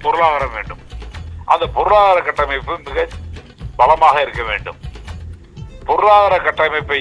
[0.04, 0.82] பொருளாதாரம் வேண்டும்.
[1.52, 3.06] அந்த பொருளாதார கட்டமைப்பு மிக
[3.80, 4.78] பலமாக இருக்க வேண்டும்.
[5.88, 7.00] பொருளாதார கட்டமைப்பை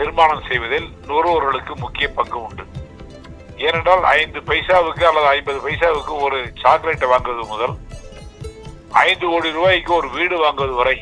[0.00, 2.64] நிர்மாணம் செய்வதில் நுகர்வோர்களுக்கு முக்கிய பங்கு உண்டு.
[3.66, 7.74] ஏனென்றால் ஐந்து பைசாவுக்கு அல்லது ஐம்பது பைசாவுக்கு ஒரு சாக்லேட்டை வாங்குவது முதல்
[9.06, 10.96] ஐந்து கோடி ரூபாய்க்கு ஒரு வீடு வாங்குவது வரை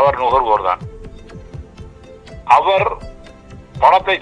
[0.00, 0.82] அவர் நுகர்வோர் தான்.
[2.58, 2.88] அவர்
[3.82, 4.16] பணத்தை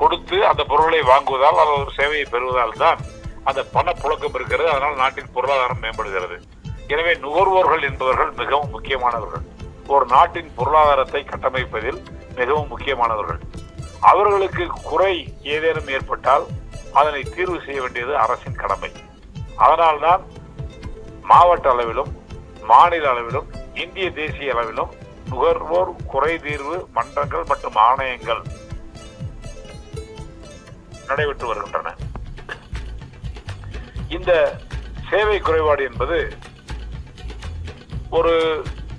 [0.00, 3.00] கொடுத்து அந்த பொருளை வாங்குவதால் அல்லது ஒரு சேவையை பெறுவதால் தான்
[3.48, 4.68] அந்த பணப்புழக்கம் இருக்கிறது.
[4.72, 6.36] அதனால் நாட்டின் பொருளாதாரம் மேம்படுகிறது.
[6.92, 9.44] எனவே நுகர்வோர்கள் என்பவர்கள் மிகவும் முக்கியமானவர்கள்.
[9.94, 12.00] ஒரு நாட்டின் பொருளாதாரத்தை கட்டமைப்பதில்
[12.38, 13.40] மிகவும் முக்கியமானவர்கள்.
[14.10, 15.14] அவர்களுக்கு குறை
[15.54, 16.44] ஏதேனும் ஏற்பட்டால்
[17.00, 18.90] அதனை தீர்வு செய்ய வேண்டியது அரசின் கடமை.
[19.64, 20.22] அதனால்தான்
[21.30, 22.12] மாவட்ட அளவிலும்
[22.70, 23.48] மாநில அளவிலும்
[23.82, 24.92] இந்திய தேசிய அளவிலும்
[25.30, 28.42] நுகர்வோர் குறை தீர்வு மன்றங்கள் மற்றும் ஆணையங்கள்
[31.10, 31.88] நடைபெற்று வருகின்றன.
[34.16, 34.32] இந்த
[35.10, 36.18] சேவை குறைபாடு என்பது
[38.18, 38.34] ஒரு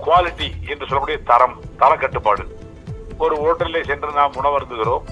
[0.06, 2.44] குவாலிட்டி என்று சொல்லக்கூடிய தரம் தரக்கட்டுப்பாடு.
[3.24, 5.06] ஒரு ஹோட்டலிலே சென்று நாம் உணவருந்துகிறோம்.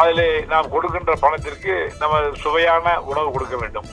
[0.00, 3.88] அதிலே நாம் கொடுக்கின்ற பணத்திற்கு நம்ம சுவையான உணவு கொடுக்க வேண்டும்.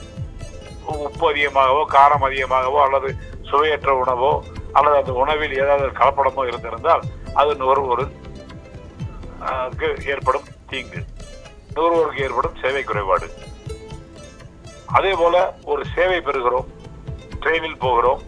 [1.06, 3.08] உப்பு அதிகமாகவோ காரம் அதிகமாகவோ அல்லது
[3.50, 4.32] சுவையற்ற உணவோ
[4.78, 7.04] அல்லது அந்த உணவில் ஏதாவது கலப்படமோ இருந்திருந்தால்
[7.40, 8.16] அது நுகர்வோருக்கு
[10.12, 11.00] ஏற்படும் தீங்கு.
[11.74, 13.28] நுகர்வோருக்கு ஏற்படும் சேவை குறைபாடு.
[14.98, 15.36] அதே போல
[15.72, 16.68] ஒரு சேவை பெறுகிறோம்
[17.42, 18.20] ட்ரெயினில் போகிறோம்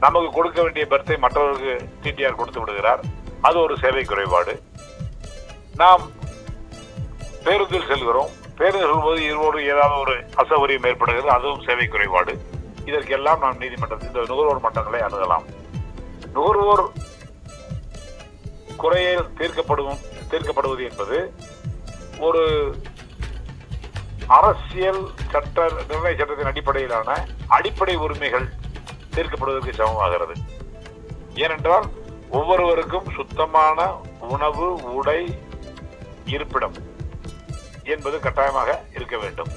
[0.00, 3.02] நமக்கு கொடுக்க வேண்டிய பெர்த்தை மற்றவருக்கு டிடிஆர் கொடுத்து விடுகிறார்.
[3.48, 4.54] அது ஒரு சேவை குறைபாடு.
[5.80, 6.04] நாம்
[7.44, 8.30] பேருந்தில் செல்கிறோம்.
[8.58, 12.34] பேருந்து செல்லும்போது இருவரும் ஏதாவது ஒரு அசௌகரியம் ஏற்படுகிறது அதுவும் சேவை குறைபாடு.
[12.90, 15.46] இதற்கெல்லாம் நாம் நீதிமன்றத்தில் இந்த நுகர்வோர் மன்றங்களை அணுகலாம்.
[16.36, 16.84] நுகர்வோர்
[18.82, 21.18] குறையில் தீர்க்கப்படும் தீர்க்கப்படுவது என்பது
[22.26, 22.42] ஒரு
[24.36, 25.02] அரசியல்
[25.32, 27.08] சட்ட நிர்ணய சட்டத்தின் அடிப்படையிலான
[27.56, 28.46] அடிப்படை உரிமைகள்
[29.14, 30.34] தீர்க்கப்படுவதற்கு சமமாகிறது.
[31.44, 31.86] ஏனென்றால்
[32.38, 33.88] ஒவ்வொருவருக்கும் சுத்தமான
[34.34, 34.66] உணவு
[34.98, 35.20] உடை
[36.34, 36.76] இருப்பிடம்
[37.94, 39.50] என்பது கட்டாயமாக இருக்க வேண்டும்.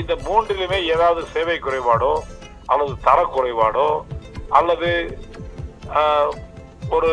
[0.00, 2.12] இந்த மூன்றிலுமே ஏதாவது சேவை குறைபாடோ
[2.72, 3.88] அல்லது தர குறைபாடோ
[4.58, 4.90] அல்லது
[6.96, 7.12] ஒரு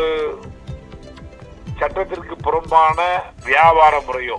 [1.80, 2.98] சட்டத்திற்கு புறம்பான
[3.44, 4.38] வியாபார முறையோ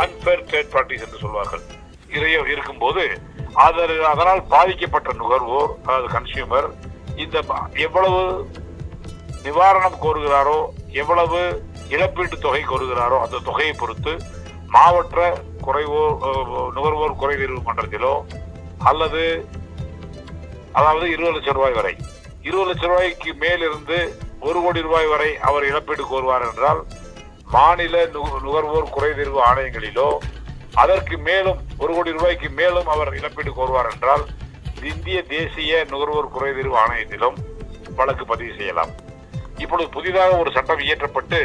[0.00, 1.62] அன்பேர் தேர்ட் பார்ட்டிஸ் என்று சொல்வார்கள்.
[2.16, 3.02] இறைய இருக்கும்போது
[3.66, 6.68] அதில் அதனால் பாதிக்கப்பட்ட நுகர்வோர் அதாவது கன்சியூமர்
[7.24, 7.36] இந்த
[7.86, 8.22] எவ்வளவு
[9.46, 10.58] நிவாரணம் கோருகிறாரோ
[11.02, 11.40] எவ்வளவு
[11.94, 14.12] இழப்பீட்டு தொகை கோருகிறாரோ அந்த தொகையை பொறுத்து
[14.74, 15.18] மாவட்ட
[15.66, 16.14] குறைவோர்
[16.76, 18.14] நுகர்வோர் குறைதீர்வு மன்றத்திலோ
[18.90, 19.22] அல்லது
[20.72, 21.94] அதாவது இருபது லட்சம் ரூபாய் வரை.
[22.48, 23.98] இருபது லட்சம் ரூபாய்க்கு மேலிருந்து
[24.48, 26.80] ஒரு கோடி ரூபாய் வரை அவர் இழப்பீடு கோருவார் என்றால்
[27.52, 27.96] மாநில
[28.44, 30.08] நுகர்வோர் குறைதீர்வு ஆணையங்களிலோ
[30.82, 34.24] அதற்கு மேலும் ஒரு கோடி ரூபாய்க்கு மேலும் அவர் இழப்பீடு கோருவார் என்றால்
[34.82, 37.36] இந்திய தேசிய நுகர்வோர் குறைதீர்வு ஆணையத்திலும்
[37.96, 38.92] வழக்கு பதிவு செய்யலாம்.
[39.58, 41.40] இப்பொழுது புதிதாக ஒரு சட்டம் இயற்றப்பட்டு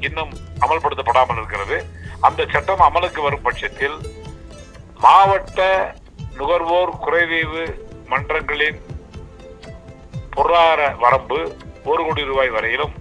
[0.00, 0.32] இன்னும்
[0.64, 1.78] அமல்படுத்தப்படாமல் இருக்கிறது.
[2.20, 3.98] அந்த சட்டம் அமலுக்கு வரும் பட்சத்தில்
[5.04, 5.66] மாவட்ட
[6.38, 7.64] நுகர்வோர் குறைதீர்வு
[8.08, 8.80] மன்றங்களின்
[10.34, 11.38] பொருளாதார வரம்பு
[11.84, 12.94] ஒரு கோடி ரூபாய் வரையிலும்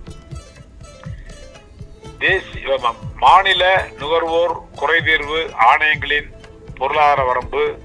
[2.19, 6.33] தேசிய மாநில நுகர்வோர் குறைதீர்வு ஆணையங்களின்
[6.75, 7.79] பொருளாதார வரம்பு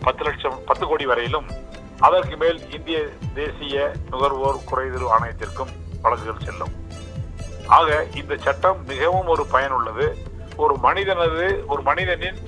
[0.00, 1.46] பத்து லட்சம் பத்து கோடி வரையிலும்
[1.98, 6.72] அதற்கு மேல் இந்திய தேசிய நுகர்வோர் குறைதீர்வு ஆணையத்திற்கும் வழக்குகள் செல்லும்.
[7.66, 10.16] ஆக இந்த சட்டம் மிகவும் ஒரு பயனுள்ளது.
[10.56, 12.38] ஒரு மனிதனது ஒரு மனிதனின்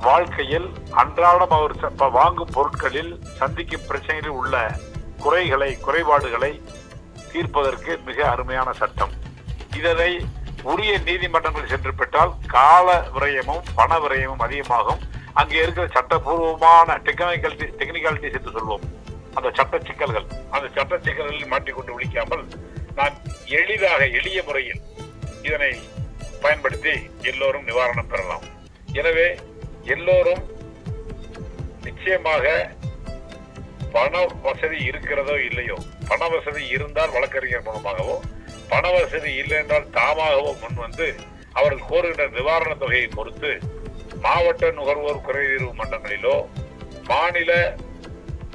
[0.00, 4.76] வாழ்க்கையில் அன்றாடம் அவர் ச- வாங்கும் பொருட்களில் சந்திக்கும் பிரச்சனைகளில் உள்ள
[5.18, 6.62] குறைகளை குறைபாடுகளை
[7.32, 9.12] தீர்ப்பதற்கு மிக அருமையான சட்டம்.
[9.78, 10.10] இதனை
[10.72, 15.00] உரிய நீதிமன்றங்கள் சென்று பெற்றால் கால விரயமும் பண விரயமும் அதிகமாகும்.
[15.40, 18.84] அங்கே இருக்கிற சட்டபூர்வமான டெக்னிக்கல்டி டெக்னிக்காலிட்டிஸ் என்று சொல்வோம்.
[19.38, 20.26] அந்த சட்ட சிக்கல்கள்.
[20.54, 22.44] அந்த சட்ட சிக்கல்களில் மாட்டிக்கொண்டு விழிக்காமல்
[22.98, 23.14] நான்
[23.60, 24.82] எளிதாக எளிய முறையில்
[25.46, 25.72] இதனை
[26.42, 26.94] பயன்படுத்தி
[27.30, 28.44] எல்லோரும் நிவாரணம் பெறலாம்.
[29.00, 29.28] எனவே
[29.94, 30.42] எல்லோரும்
[31.86, 32.46] நிச்சயமாக
[33.94, 38.16] பண வசதி இருக்கிறதோ இல்லையோ பண வசதி இருந்தால் வழக்கறிஞர் மூலமாகவோ
[38.68, 41.06] பண வசதி இல்லை என்றால் தாமாகவோ முன் வந்து
[41.52, 43.50] அவர்கள் கோருகின்ற நிவாரண தொகையை பொறுத்து
[44.20, 46.36] மாவட்ட நுகர்வோர் குறைதீர்வு மன்றங்களிலோ
[47.04, 47.52] மாநில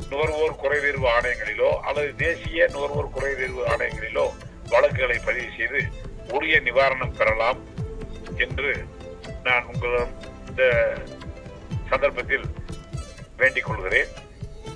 [0.10, 4.25] நுகர்வோர் குறைதீர்வு ஆணையங்களிலோ அல்லது தேசிய நுகர்வோர் குறைதீர்வு ஆணையங்களிலோ
[4.69, 5.81] வழக்குகளை பதிவு செய்து
[6.27, 7.60] உரிய நிவாரணம் பெறலாம்
[8.38, 8.71] என்று
[9.43, 10.13] நான் உங்களிடம்
[10.49, 10.63] இந்த
[11.89, 12.47] சந்தர்ப்பத்தில்
[13.38, 14.10] வேண்டிக் கொள்கிறேன்.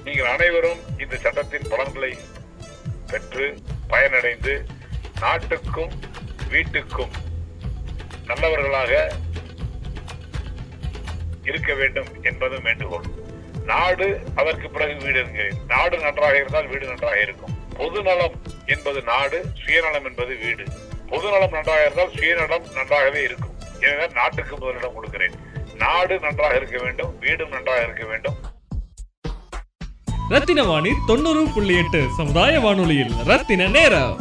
[0.04, 2.12] நீங்கள் அனைவரும் இந்த சட்டத்தின் பலன்களை
[3.12, 3.48] பெற்று
[3.90, 4.54] பயனடைந்து
[5.20, 5.92] நாட்டுக்கும்
[6.50, 7.14] வீட்டுக்கும்
[8.26, 9.12] நல்லவர்களாக
[11.44, 13.08] இருக்க வேண்டும் என்பதும் வேண்டுகோள்.
[13.66, 15.58] நாடு அதற்கு பிறகு வீடு என்கிறேன்.
[15.68, 17.58] நாடு நன்றாக இருந்தால் வீடு நன்றாக இருக்கும்.
[17.78, 20.66] பொதுநலம் என்பது நாடு சுயநலம் என்பது வீடு.
[21.08, 23.56] பொதுநலம் நன்றாக இருந்தால் சுயநலம் நன்றாகவே இருக்கும்.
[23.80, 25.36] எனவே நாட்டுக்கு முதலிடம் கொடுக்கிறேன்.
[25.76, 28.40] நாடு நன்றாக இருக்க வேண்டும் வீடும் நன்றாக இருக்க வேண்டும்.
[30.32, 33.12] ரத்தின வாணி தொண்ணூறு புள்ளி எட்டு சமுதாய வானொலியில்.
[33.26, 34.16] ரத்தின நேரம்.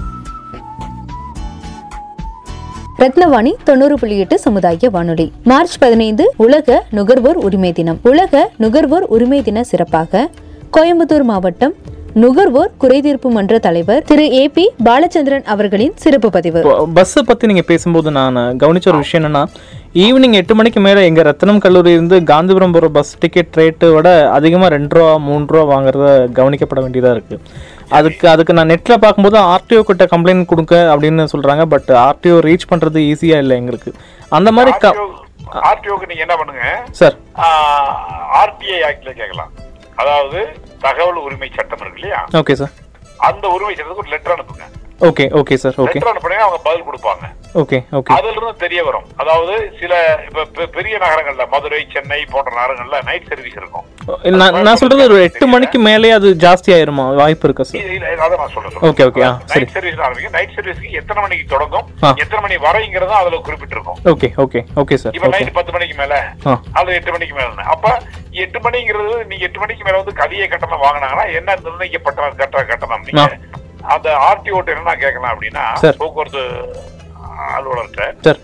[2.99, 5.33] ரத்னவாணி தொண்ணூறு புள்ளி எட்டு சமுதாய வானொலி.
[5.45, 8.01] மார்ச் பதினைந்து உலக நுகர்வோர் உரிமை தினம்.
[8.03, 10.31] உலக நுகர்வோர் உரிமை தின சிறப்பாக
[10.77, 11.75] கோயம்புத்தூர் மாவட்டம்
[12.15, 16.89] நுகர்வோர் குறைதீர்ப்பு மன்ற தலைவர் திரு ஏ பி பாலச்சந்திரன் அவர்களின் சிறப்பு பதிவு.
[16.95, 19.45] பஸ்ஸை பற்றி நீங்கள் பேசும்போது நான் கவனிச்ச ஒரு விஷயம் என்னன்னா
[19.95, 24.69] ஈவினிங் எட்டு மணிக்கு மேலே எங்கள் ரத்தனம் கல்லூரி இருந்து காந்திபுரம் போகிற பஸ் டிக்கெட் ரேட்டு விட அதிகமாக
[24.75, 26.05] ரெண்டு ரூபா மூணு ரூபா வாங்குறத
[26.37, 27.41] கவனிக்கப்பட வேண்டியதாக இருக்குது
[27.99, 33.01] அதுக்கு அதுக்கு நான் நெட்டில் பார்க்கும்போது ஆர்டிஓ கிட்ட கம்ப்ளைண்ட் கொடுங்க அப்படின்னு சொல்கிறாங்க பட் ஆர்டிஓ ரீச் பண்ணுறது
[33.11, 33.93] ஈஸியாக இல்லை எங்களுக்கு.
[34.39, 34.95] அந்த மாதிரி க
[35.71, 36.65] ஆர்டிஓக்கு நீங்க என்ன பண்ணுங்க?
[37.01, 37.17] சார்
[38.43, 39.51] ஆர்டிஐ ஆக்ட்ல கேட்கலாம்.
[40.03, 40.41] அதாவது
[40.87, 42.21] தகவல் உரிமை சட்டம் இருக்கு இல்லையா?
[42.41, 42.75] ஓகே சார்
[43.31, 44.67] அந்த உரிமை சட்டத்துக்கு ஒரு லெட்டர் அனுப்புங்க.
[45.09, 47.27] ஓகே ஓகே சார் ஓகே அனுப்புனீங்கன்னா அவங்க பதில் கொடுப்பாங்க.
[47.61, 49.07] ஓகே ஓகே அதுல இருந்து தெரிய வரும்.
[49.23, 49.93] அதாவது சில
[50.27, 53.87] இப்ப பெரிய நகரங்கள்ல மதுரை சென்னை போன்ற நகரங்கள்ல நைட் சர்வீஸ் இருக்கும்.
[54.67, 57.07] நான் சொல்றது ஒரு எட்டு மணிக்கு மேலே அது ஜாஸ்தி ஆயிருமா?
[57.21, 60.37] வாய்ப்பு இருக்கா சார் அதை நான் சொல்றேன் ஓகே ஓகே நைட் சர்வீஸ் ஆரம்பிக்கும்.
[60.39, 61.87] நைட் சர்வீஸ்க்கு எத்தனை மணிக்கு தொடங்கும்.
[62.23, 63.99] எத்தனை மணி வரைங்கிறது அதுல குறிப்பிட்டிருக்கும்.
[64.15, 66.15] ஓகே ஓகே ஓகே சார் இப்ப நைட் பத்து மணிக்கு மேல
[66.79, 67.97] அல்லது எட்டு மணிக்கு மேல அப்ப
[68.45, 73.05] எட்டு மணிங்கிறது நீங்க எட்டு மணிக்கு மேல வந்து கதிய கட்டணம் வாங்கினாங்கன்னா என்ன நிர்ணயிக்கப்பட்ட கட்ட கட்டணம்?
[73.09, 73.25] நீங்க
[73.95, 75.65] அந்த ஆர்டிஓ என்ன கேட்கலாம் அப்படின்னா.
[76.01, 76.43] போக்குவரத்து
[77.57, 78.35] அலுவலர்கிட்ட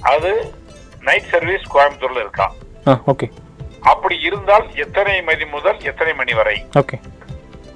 [0.00, 0.30] அது
[1.00, 2.46] நைட் சர்வீஸ் கோயம்புத்தூர்ல இருக்கா?
[3.12, 3.26] ஓகே.
[3.80, 6.56] அப்படி இருந்தால் எத்தனை மணி முதல் எத்தனை மணி வரை?
[6.80, 6.96] ஓகே.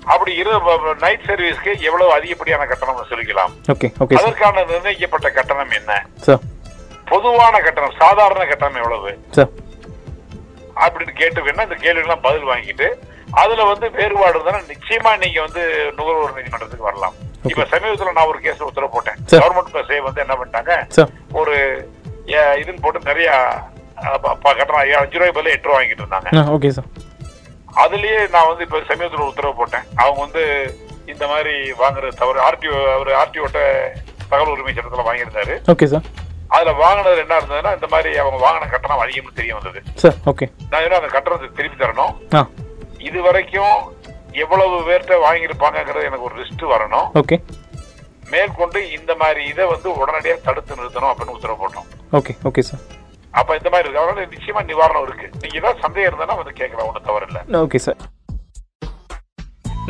[0.05, 0.53] அப்படி இரு
[1.01, 3.53] நைட் சர்வீஸ்க்கு எவ்வளவு அதிகப்படியான கட்டணம் வசூலிக்கலாம்?
[3.73, 5.93] ஓகே அதற்கான நிர்ணயிக்கப்பட்ட கட்டணம் என்ன?
[7.11, 9.13] பொதுவான கட்டணம் சாதாரண கட்டணம் எவ்வளவு?
[10.77, 12.87] அப்படின்னு கேட்டு வேணா இந்த கேள்விகள்லாம் பதில் வாங்கிட்டு
[13.41, 15.63] அதுல வந்து வேறுபாடு இருந்தா நிச்சயமா நீங்க வந்து
[15.99, 17.15] நுகர்வோர் நீதிமன்றத்துக்கு வரலாம்.
[17.51, 19.19] இப்ப சமீபத்துல நான் ஒரு கேஸ் உத்தரவு போட்டேன்.
[19.33, 20.73] கவர்மெண்ட் பஸ்ஸே வந்து என்ன பண்ணிட்டாங்க?
[21.41, 21.55] ஒரு
[22.63, 23.29] இதுன்னு போட்டு நிறைய
[24.59, 26.29] கட்டணம் அஞ்சு ரூபாய் பதில் எட்டு ரூபா வாங்கிட்டு இருந்தாங்க.
[26.39, 26.89] ஆ ஓகே சார்
[27.85, 29.87] அதுலயே நான் வந்து இப்ப சமீபத்துல உத்தரவு போட்டேன்.
[30.03, 30.43] அவங்க வந்து
[31.13, 32.39] இந்த மாதிரி வாங்குறது தவறு.
[32.49, 33.61] ஆர்டிஓ அவர் ஆர்டிஓட்ட
[34.31, 35.57] தகவல் உரிமை சட்டத்துல வாங்கியிருந்தாரு.
[35.75, 36.09] ஓகே சார்
[36.57, 39.81] அதுல வாங்கினது என்ன இருந்ததுன்னா இந்த மாதிரி அவங்க வாங்கின கட்டணம் அதிகம்னு தெரிய வந்தது.
[40.03, 42.15] சார் ஓகே நான் அந்த கட்டணத்தை திருப்பி தரணும்.
[43.09, 43.77] இது வரைக்கும்
[44.45, 47.09] எவ்வளவு பேர்கிட்ட வாங்கியிருப்பாங்கங்கிறது எனக்கு ஒரு லிஸ்ட் வரணும்.
[47.21, 47.37] ஓகே
[48.33, 51.89] மேற்கொண்டு இந்த மாதிரி இதை வந்து உடனடியா தடுத்து நிறுத்தணும் அப்படின்னு உத்தரவு போட்டோம்.
[52.19, 52.83] ஓகே ஓகே சார்
[53.41, 54.03] அப்ப இந்த மாதிரி இருக்கு.
[54.03, 55.27] அதனால நிச்சயமா நிவாரணம் இருக்கு.
[55.43, 57.41] நீங்க ஏதாவது சந்தேகம் இருந்தா வந்து கேட்கலாம் ஒன்றும் தவறு இல்ல.
[57.67, 58.01] ஓகே சார்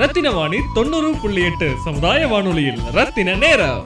[0.01, 3.83] ரத்தின வாணி தொண்ணூறு புள்ளி எட்டு சமுதாய வானொலியில் ரத்தின நேரம்.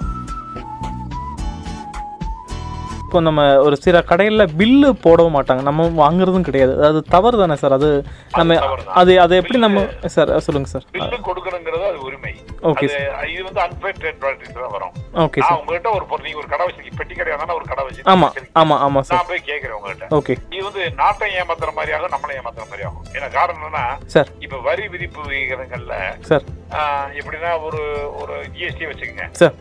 [3.06, 5.62] இப்போ நம்ம ஒரு சில கடையில் பில்லு போடவும் மாட்டாங்க.
[5.66, 6.72] நம்ம வாங்குறதும் கிடையாது.
[6.88, 7.74] அது தவறு தானே சார்?
[7.76, 7.88] அது
[8.38, 8.56] நம்ம
[9.00, 9.82] அது அது எப்படி நம்ம
[10.14, 10.84] சார் சொல்லுங்க சார்.
[10.96, 12.32] பில்லு கொடுக்கணுங்கிறது அது உரிமை.
[12.70, 12.86] Okay,
[13.18, 14.92] அது இது வந்து அன்பேர் ட்ரேட் ப்ராக்டிஸ் தான் வரும்.
[15.18, 15.58] நான் sir.
[15.60, 16.98] உங்ககிட்ட ஒரு பொருள் நீங்க ஒரு கடை வச்சிருக்கீங்க.
[17.00, 18.28] பெட்டி கடையா தானே ஒரு கடை வச்சு ஆமா
[18.62, 20.08] ஆமா ஆமா சார் நான் போய் கேட்கிறேன் உங்ககிட்ட.
[20.18, 23.84] ஓகே இது வந்து நாட்டை ஏமாத்துற மாதிரி ஆகும் நம்மளை ஏமாத்துற மாதிரி ஆகும் ஏன்னா காரணம் என்னன்னா
[24.16, 24.30] சார்.
[24.46, 25.94] இப்ப வரி விதிப்பு விகிதங்கள்ல
[26.30, 26.46] சார்.
[27.20, 27.82] எப்படின்னா ஒரு
[28.22, 29.26] ஒரு ஜிஎஸ்டி வச்சுக்கோங்க.
[29.42, 29.56] சார்.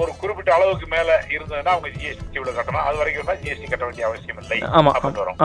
[0.00, 2.86] ஒரு குறிப்பிட்ட அளவுக்கு மேல இருந்ததுன்னா அவங்க ஜிஎஸ்டி இவ்வளவு கட்டணும்.
[2.88, 4.58] அது வரைக்கும் ஜிஎஸ்டி கட்ட வேண்டிய அவசியம் இல்லை.
[4.78, 5.38] ஆமா அப்படின்னு வரும்.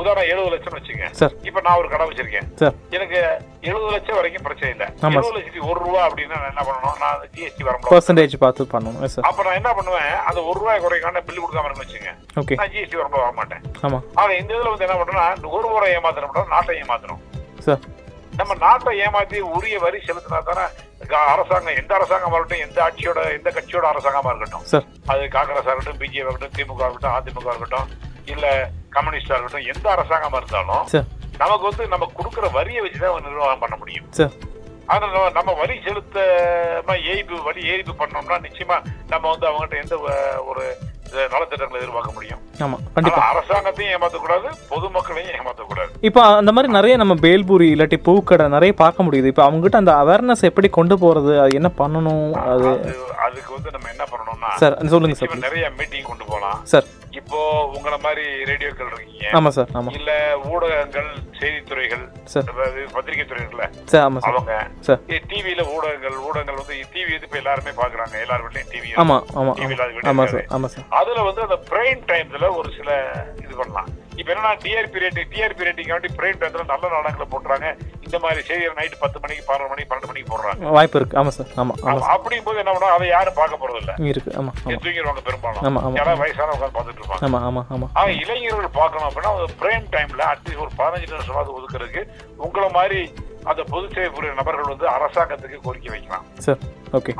[0.00, 1.34] உதாரணம் எழுபது லட்சம் வச்சுங்க சார்.
[1.48, 2.48] இப்ப நான் ஒரு கடை வச்சிருக்கேன்.
[2.62, 2.74] சார்.
[2.96, 3.18] எனக்கு
[3.60, 4.88] எழுபது லட்சம் வரைக்கும் பிரச்சனை இல்லை.
[5.02, 6.98] எழுபது லட்சத்தி ஒரு ரூபா அப்படின்னா நான் என்ன பண்ணணும்?
[7.04, 9.04] நான் ஜிஎஸ்டி வர பர்சன்டேஜ் பார்த்து பண்ணணும்.
[9.14, 10.12] சார் அப்ப நான் என்ன பண்ணுவேன்?
[10.28, 13.62] அந்த ஒரு ரூபாய் குறைக்கான பில்லு கொடுக்காம இருந்து வச்சுங்க ஓகே நான் ஜிஎஸ்டி வரம்பு வர மாட்டேன்.
[13.86, 14.00] ஆமா.
[14.14, 17.22] ஆனா இந்த இதுல வந்து என்ன பண்றோம்னா நுகர்வோரை ஏமாத்தணும் நாட்டை ஏமாத்தணும்.
[17.66, 17.82] சார்
[18.36, 20.64] நம்ம நாட்டை ஏமாத்தி உரிய வரி செலுத்தினா தானே
[21.26, 24.64] அரசாங்கம் எந்த அரசாங்கமா இருக்கட்டும் எந்த ஆட்சியோட எந்த கட்சியோட அரசாங்கமா இருக்கட்டும்.
[25.06, 27.88] அது காங்கிரஸ் இருக்கட்டும் பிஜேபி இருக்கட்டும் திமுக இருக்கட்டும் அதிமுக இருக்கட்டும்
[28.24, 28.46] இல்ல
[28.92, 30.84] கம்யூனிஸ்டா இருக்கட்டும் எந்த அரசாங்கமா இருந்தாலும்
[31.38, 34.08] நமக்கு வந்து நம்ம கொடுக்குற வரியை வச்சுதான் நிர்வாகம் பண்ண முடியும்.
[34.86, 36.18] ஆனா நம்ம- நம்ம வரி செலுத்த
[37.06, 38.76] ஏய்ப்பு வரி ஏய்ப்பு பண்ணோம்னா நிச்சயமா
[39.08, 39.96] நம்ம வந்து அவங்ககிட்ட எந்த
[40.44, 40.64] ஒரு
[41.34, 42.40] நலத்திட்டங்களை எதிர்பார்க்க முடியும்.
[42.64, 43.20] ஆமா கண்டிப்பா.
[43.32, 45.92] அரசாங்கத்தையும் ஏமாத்தக்கூடாது பொதுமக்களையும் ஏமாத்தக்கூடாது.
[46.08, 49.30] இப்போ அந்த மாதிரி நிறைய நம்ம பேல்பூரி இல்லாட்டி பூக்கடை நிறைய பார்க்க முடியுது.
[49.32, 51.32] இப்போ அவங்ககிட்ட அந்த அவேர்னஸ் எப்படி கொண்டு போறது?
[51.44, 52.26] அது என்ன பண்ணணும்?
[52.54, 52.68] அது
[53.26, 56.88] அதுக்கு வந்து நம்ம என்ன பண்ணணும்னா சார், சொல்லுங்க சார், நிறைய மீட்டிங் கொண்டு போலாம் சார்.
[57.24, 57.38] இப்போ
[57.76, 59.90] உங்களை மாதிரி ரேடியோக்கள் இருக்கீங்க ஆமா சார், ஆமா.
[59.92, 60.10] இல்ல
[60.50, 61.08] ஊடகங்கள்
[61.38, 62.02] செய்தித்துறைகள்
[62.94, 64.20] பத்திரிகை துறைகள்ல சார், ஆமா.
[64.30, 64.54] அவங்க.
[65.30, 69.54] டிவியில ஊடகங்கள் ஊடகங்கள் வந்து டிவி வந்து இப்ப எல்லாருமே பாக்குறாங்க எல்லார் வீட்லயும் டிவி ஆமா ஆமா
[70.06, 70.26] ஆமா.
[70.28, 72.90] சார் ஆமா சார் அதுல வந்து அந்த பிரைம் டைம்ஸ்ல ஒரு சில
[73.44, 77.68] இது பண்ணலாம் இப்ப என்னன்னா டிஆர்பி ரேட்டிங் டிஆர்பி ரேட்டிங் வேண்டி பிரைம் டைம்ஸ்ல நல்ல நாடகங்களை போட்டுறாங்க.
[78.06, 80.70] இந்த மாதிரி செய்திகள் நைட் பத்து மணிக்கு பதினொரு மணிக்கு பன்னெண்டு மணிக்கு போடுறாங்க.
[80.70, 81.16] வாய்ப்பு இருக்கு.
[81.16, 83.94] ஆமா சார் ஆமா ஆமா அப்ப- அப்படியும் போது என்ன பண்ணுவோம் அதை யாரும் பார்க்க போறது இல்ல.
[84.08, 84.32] இருக்கு.
[84.38, 85.96] ஆமா தூங்கிடுவாங்க பெரும்பாலும்.
[85.96, 87.24] யாராவது வயசான உட்காந்து பார்த்துட்டு இருப்பாங்க.
[87.28, 87.88] ஆமா ஆமா ஆமா.
[87.94, 92.04] ஆனா இளைஞர்கள் பார்க்கணும் அப்படின்னா ஒரு பிரேம் டைம்ல அட்லீஸ்ட் ஒரு பதினஞ்சு நிமிஷமாவது ஒதுக்குறதுக்கு
[92.38, 93.00] உங்களை மாதிரி
[93.44, 96.26] அந்த பொது சேவை புரிய நபர்கள் வந்து அரசாங்கத்துக்கு கோரிக்கை வைக்கலாம்.
[96.38, 96.60] சார்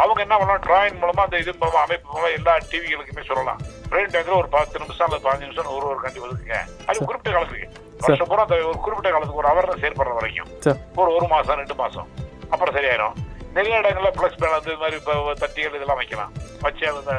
[0.02, 0.64] அவங்க என்ன பண்ணலாம்?
[0.66, 3.60] டிராயிங் மூலமா அந்த இது மூலமா அமைப்பு மூலமா எல்லா டிவிகளுக்குமே சொல்லலாம்.
[3.90, 7.68] பிரேம் டைம்ல ஒரு பத்து நிமிஷம் அல்லது பதினஞ்சு நிமிஷம் ஒரு ஒரு கண்டி ஒதுக்குங்க அது குறிப்பிட்ட காலத்துக்கு.
[8.04, 10.50] வருஷம் பூரா அந்த ஒரு குறிப்பிட்ட காலத்துக்கு ஒரு அவேர்னஸ் ஏற்படுற வரைக்கும்.
[10.96, 12.08] ஒரு ஒரு மாசம் ரெண்டு மாசம்.
[12.50, 13.16] அப்புறம் சரியாயிரும்.
[13.56, 16.32] நிறைய இடங்கள்ல பிளஸ் பேன் அந்த மாதிரி இப்போ தட்டிகள் இதெல்லாம் வைக்கலாம்.
[16.64, 17.12] வச்சு அந்த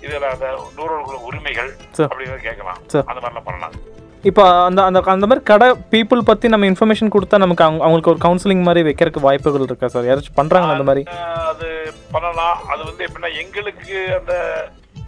[0.00, 1.70] இதுல அந்த நூறுகளுக்கு உரிமைகள்.
[1.98, 2.80] அப்படிங்கிறத கேட்கலாம்.
[3.10, 3.76] அந்த மாதிரிலாம் பண்ணலாம்.
[4.24, 8.18] இப்போ அந்த அந்த அந்த மாதிரி கடை பீப்புள் பத்தி நம்ம இன்ஃபர்மேஷன் கொடுத்தா நமக்கு அவங்க அவங்களுக்கு ஒரு
[8.18, 11.02] கவுன்சிலிங் மாதிரி வைக்கிறதுக்கு வாய்ப்புகள் இருக்கா சார் யாராச்சும் பண்றாங்களா அந்த மாதிரி?
[11.44, 11.68] அது
[12.12, 12.58] பண்ணலாம்.
[12.68, 14.34] அது வந்து எப்படின்னா எங்களுக்கு அந்த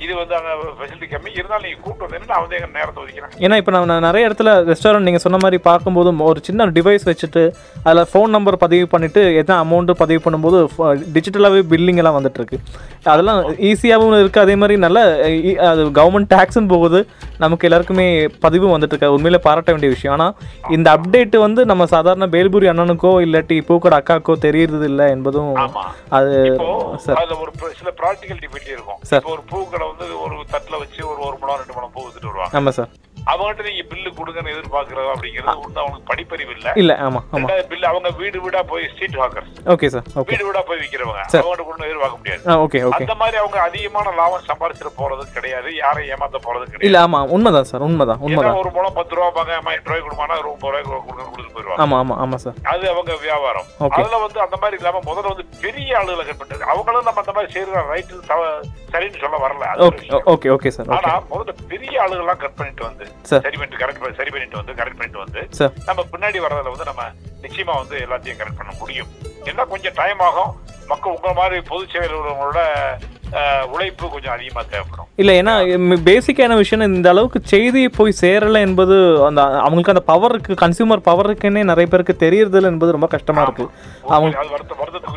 [0.05, 1.31] இது வந்து அங்கே ஃபெசிலிட்டி கம்மி.
[1.39, 3.33] இருந்தாலும் நீங்கள் கூப்பிட்டு வந்தீங்கன்னா நான் வந்து எங்கள் நேரத்தை ஒதுக்கிறேன்.
[3.45, 7.43] ஏன்னா இப்போ நான் நிறைய இடத்துல ரெஸ்டாரண்ட் நீங்கள் சொன்ன மாதிரி பார்க்கும்போது ஒரு சின்ன டிவைஸ் வச்சுட்டு
[7.87, 10.61] அதில் ஃபோன் நம்பர் பதிவு பண்ணிவிட்டு எத்தனை அமௌண்ட்டு பதிவு பண்ணும்போது
[11.17, 12.59] டிஜிட்டலாகவே பில்லிங் எல்லாம் வந்துட்டு இருக்கு
[13.13, 15.01] அதெல்லாம் ஈஸியாகவும் இருக்குது அதே மாதிரி நல்ல
[15.73, 17.01] அது கவர்மெண்ட் டேக்ஸும் போகுது.
[17.45, 18.07] நமக்கு எல்லாருக்குமே
[18.47, 20.15] பதிவும் வந்துட்டு இருக்கு உண்மையிலே பாராட்ட வேண்டிய விஷயம்.
[20.17, 20.35] ஆனால்
[20.77, 25.53] இந்த அப்டேட் வந்து நம்ம சாதாரண பேல்பூரி அண்ணனுக்கோ இல்லாட்டி பூக்கோட அக்காக்கோ தெரியறது இல்லை என்பதும்
[26.19, 26.35] அது
[27.05, 27.17] சார்.
[27.43, 29.01] ஒரு சில டிஃபிகல்ட்டி இருக்கும்.
[29.13, 29.25] சார்.
[29.35, 32.57] ஒரு பூக்களை வந்து ஒரு தட்டுல வச்சு ஒரு ஒரு மணம் ரெண்டு மணம் பூ வருவாங்க.
[32.59, 32.91] ஆமாம் சார்.
[33.27, 36.69] அவங்ககிட்ட நீங்க பில்லு கொடுங்கன்னு எதிர்பார்க்கறது அப்படிங்கிறது ஒண்ணு அவங்களுக்கு படிப்பறிவு இல்ல.
[36.83, 40.63] இல்லை ஆமாம் ரெண்டாவது பில்லு அவங்க வீடு வீடா போய் street hawkers okay sir okay வீடு வீடா
[40.69, 41.23] போய் விக்கிறவங்க.
[41.33, 42.43] அவங்ககிட்ட கொண்டு எதிர்பார்க்க முடியாது.
[42.65, 45.69] ஓகே ஓகே அந்த மாதிரி அவங்க அதிகமான லாபம் சம்பாரிச்சிட்டு போறது கிடையாது.
[45.81, 46.87] யாரையும் ஏமாத்த போறது கிடையாது.
[46.89, 48.61] இல்லை ஆமாம் உண்மைதான் சார் உண்மைதான் உண்மைதான்.
[48.63, 51.83] ஒரு முழம் பத்து ரூபா பாங்க அம்மா எட்டு ரூபாய் கொடுமானா ஒரு முப்பது ரூபாய் கொடுங்க கொடுத்துட்டு போயிருவாங்க
[51.87, 53.69] ஆமாம் ஆமாம் ஆமாம் சார் அது அவங்க வியாபாரம்.
[53.99, 57.53] அதுல வந்து அந்த மாதிரி இல்லாம முதல்ல வந்து பெரிய ஆளுகளை கட் பண்ணது அவங்களும் நம்ம அந்த மாதிரி
[57.55, 58.23] செய்யற ரைட்டு
[58.93, 59.65] சரின்னு சொல்ல வரல.
[60.29, 60.49] ஓகே.
[60.55, 63.43] ஓகே சார் ஆனா முதல்ல பெரிய ஆளுகள்லாம் கட் பண்ணிட்டு வந்து சார்.
[63.57, 65.41] பண்ணிட்டு கரெக்ட் சரி பண்ணிட்டு வந்து கரெக்ட் பண்ணிட்டு வந்து.
[65.87, 67.03] நம்ம பின்னாடி வர்றதுல வந்து நம்ம
[67.43, 69.11] நிச்சயமா வந்து எல்லாத்தையும் கரெக்ட் பண்ண முடியும்
[69.51, 70.53] என்ன கொஞ்சம் டைம் ஆகும்?
[70.91, 72.61] மக்கள் உங்களை மாதிரி பொது சேவையில் உள்ளவங்களோட
[73.73, 75.09] உழைப்பு கொஞ்சம் அதிகமா தேவைப்படும்.
[75.21, 75.53] இல்லை ஏன்னா
[76.07, 81.29] பேசிக்கான விஷயம் இந்த அளவுக்கு செய்தி போய் சேரலை என்பது அந்த அவங்களுக்கு அந்த பவர் இருக்கு கன்சியூமர் பவர்
[81.29, 83.67] இருக்குன்னே நிறைய பேருக்கு தெரியறதில்ல என்பது ரொம்ப கஷ்டமா இருக்கு.
[84.17, 84.41] அவங்க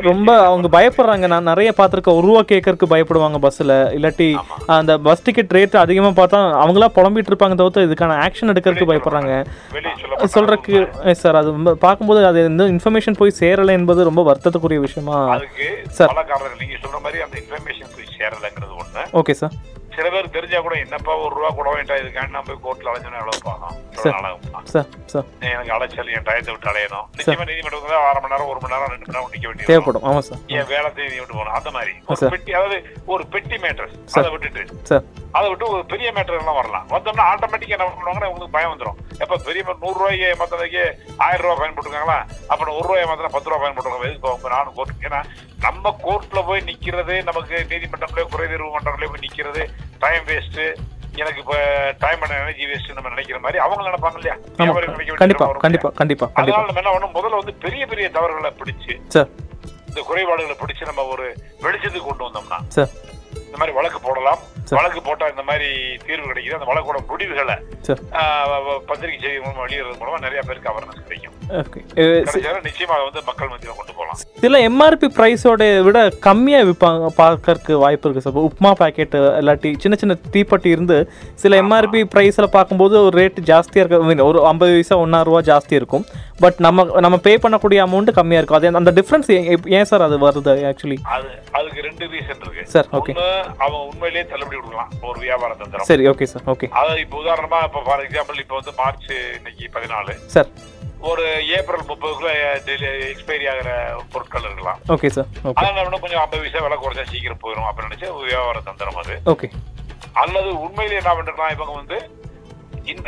[0.09, 1.27] ரொம்ப அவங்க பயப்படுறாங்க.
[1.33, 2.17] நான் நிறைய பார்த்துருக்கேன்.
[2.19, 4.27] ஒரு ரூபா கேட்கறதுக்கு பயப்படுவாங்க பஸ்ஸில் இல்லாட்டி
[4.77, 9.33] அந்த பஸ் டிக்கெட் ரேட் அதிகமாக பார்த்தா அவங்களா புலம்பிட்டு இருப்பாங்க தவிர்த்து இதுக்கான ஆக்ஷன் எடுக்கிறதுக்கு பயப்படுறாங்க.
[10.35, 11.53] சொல்றதுக்கு சார் அது
[11.87, 15.15] பார்க்கும்போது அது இந்த இன்ஃபர்மேஷன் போய் சேரலை என்பது ரொம்ப வருத்தத்துக்குரிய விஷயமா?
[15.35, 16.09] அதுக்கு சார்.
[16.11, 19.03] பல காரணங்கள் நீங்க சொல்ற மாதிரி அந்த இன்ஃபர்மேஷன் போய் சேரலைங்கிறது ஒண்ணு.
[19.19, 19.55] ஓகே சார்
[19.95, 23.43] சில பேர் தெரிஞ்சா கூட என்னப்பா ஒரு ரூபா கூட வேண்டாம் இதுக்காண்டி நான் போய் கோர்ட்ல அலைஞ்சோன்னா எவ்வளவு
[23.43, 23.75] பாகம்
[24.71, 27.05] சார் சார் எனக்கு அலைச்சல் என் டயத்தை விட்டு அலையணும்.
[27.17, 30.03] நிச்சயமா நீதிமன்றத்துல அரை மணி நேரம் ஒரு மணி நேரம் ரெண்டு மணி நேரம் நிக்க வேண்டியது தேவைப்படும்.
[30.03, 30.41] ஆமாம் சார்.
[30.57, 31.53] என் வேலை தேதி விட்டு போகணும்.
[31.53, 31.93] அந்த மாதிரி.
[32.07, 32.29] ஒரு.
[32.29, 33.91] பெட்டி அதாவது ஒரு பெட்டி மேட்டர்.
[34.11, 34.65] அதை விட்டுட்டு.
[34.83, 35.05] சார்.
[35.33, 36.85] அதை விட்டு ஒரு பெரிய மேட்டர் எல்லாம் வரலாம்.
[36.91, 40.83] வந்தோம்னா ஆட்டோமேட்டிக்கா என்ன பண்ணுவாங்கன்னா உங்களுக்கு பயம் வந்துடும் எப்ப பெரிய நூறு ரூபாய்க்கு ஏமாத்தினதுக்கு
[41.25, 42.17] ஆயிரம் ரூபாய் ஃபைன் போட்டுருக்காங்களா?
[42.47, 45.21] அப்ப நான் ஒரு ரூபாய் ஏமாத்தினா பத்து ரூபாய் ஃபைன் போட்டுருக்காங்க எதுக்கு நானும் கோர்ட் ஏன்னா
[45.65, 49.63] நம்ம கோர்ட்ல போய் நிக்கிறது நமக்கு நீதிமன்றங்களே குறைதீர்வு மன்றங்களே போய் நிக்கிறது
[50.01, 50.61] டைம் வேஸ்ட்
[51.17, 51.55] எனக்கு இப்ப
[52.01, 54.35] டைம் அண்ட் எனர்ஜி வேஸ்ட் நம்ம நினைக்கிற மாதிரி அவங்க நினைப்பாங்க இல்லையா?
[55.21, 57.15] கண்டிப்பா கண்டிப்பா கண்டிப்பா அதனால நம்ம என்ன பண்ணணும்?
[57.17, 58.93] முதல்ல வந்து பெரிய பெரிய தவறுகளை பிடிச்சு
[59.89, 61.25] இந்த குறைபாடுகளை பிடிச்சு நம்ம ஒரு
[61.63, 62.59] வெளிச்சத்துக்கு கொண்டு வந்தோம்னா
[63.47, 64.41] இந்த மாதிரி வழக்கு போடலாம்.
[64.77, 65.69] வழக்கு போட்டா இந்த மாதிரி
[66.07, 66.57] தீர்வு கிடைக்குது.
[66.57, 67.55] அந்த வழக்கோட முடிவுகளை
[68.89, 71.35] பத்திரிகை செய்தி மூலமா வெளியிடுறது மூலமா நிறைய பேருக்கு அவர்னஸ் கிடைக்கும்.
[71.61, 71.79] ஓகே.
[72.27, 74.19] கிடைச்சாலும் நிச்சயமா அதை வந்து மக்கள் மத்தியில கொண்டு போகலாம்.
[74.43, 80.17] சில எம்ஆர்பி ப்ரைஸோட விட கம்மியாக விற்பாங்க பார்க்கறதுக்கு வாய்ப்பு இருக்குது சார் உப்மா பாக்கெட்டு இல்லாட்டி சின்ன சின்ன
[80.35, 80.97] தீப்பெட்டி இருந்து
[81.43, 84.25] சில எம்ஆர்பி ப்ரைஸில் பார்க்கும்போது ஒரு ரேட் ஜாஸ்தியாக இருக்க.
[84.31, 86.05] ஒரு ஐம்பது பைசா ஒன்றா ரூபா ஜாஸ்தி இருக்கும்.
[86.43, 88.61] பட் நம்ம நம்ம பே பண்ணக்கூடிய அமௌண்ட் கம்மியாக இருக்கும்.
[88.61, 89.31] அது அந்த டிஃப்ரென்ஸ்
[89.79, 92.63] ஏன் சார் அது வருது ஆக்சுவலி அது அதுக்கு ரெண்டு ரீசன் இருக்கு.
[92.73, 92.87] சார்.
[92.99, 93.25] ஒண்ணு
[93.65, 94.91] அவன் உண்மையிலேயே தள்ளுபடி கொடுக்கலாம்.
[95.09, 95.87] ஒரு வியாபார தந்திரம்.
[95.91, 100.15] சரி ஓகே சார் ஓகே அதாவது இப்போ உதாரணமா இப்போ ஃபார் எக்ஸாம்பிள் இப்போ வந்து மார்ச் இன்னைக்கு பதினாலு.
[100.35, 100.49] சார்
[101.11, 101.23] ஒரு
[101.57, 102.31] ஏப்ரல் முப்பதுக்குள்ள
[103.13, 103.69] எக்ஸ்பைரி ஆகிற
[104.13, 104.79] பொருட்கள் இருக்கலாம்.
[104.95, 108.61] ஓகே சார் ஓகே அதனால இன்னும் கொஞ்சம் ஐம்பது பைசா விலை குறைச்சா சீக்கிரம் போயிடும் அப்படின்னு நினைச்சு வியாபார
[108.69, 109.15] தந்திரம் அது.
[109.33, 109.49] ஓகே
[110.23, 111.97] அல்லது உண்மையிலேயே என்ன பண்றோம்னா இவங்க வந்து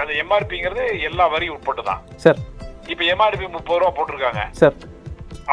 [0.02, 2.40] அந்த எம்ஆர்பிங்கிறது எல்லா வரியும் உட்பட்டு தான் சார்
[2.92, 4.42] இப்ப எம்ஆர்பி முப்பது ரூபா போட்டிருக்காங்க.
[4.62, 4.76] சார்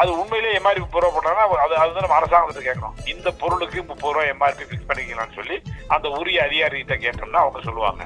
[0.01, 2.95] அது உண்மையிலேயே எம்ஆர்பி முப்பது ரூபா போட்டாங்கன்னா அது அதுதான் நம்ம அரசாங்கத்தை கேட்கணும்.
[3.13, 5.55] இந்த பொருளுக்கு முப்பது ரூபா எம்ஆர்பி ஃபிக்ஸ் பண்ணிக்கலாம்னு சொல்லி
[5.95, 8.01] அந்த உரிய அதிகாரிகிட்ட கேட்டோம்னா அவங்க சொல்லுவாங்க.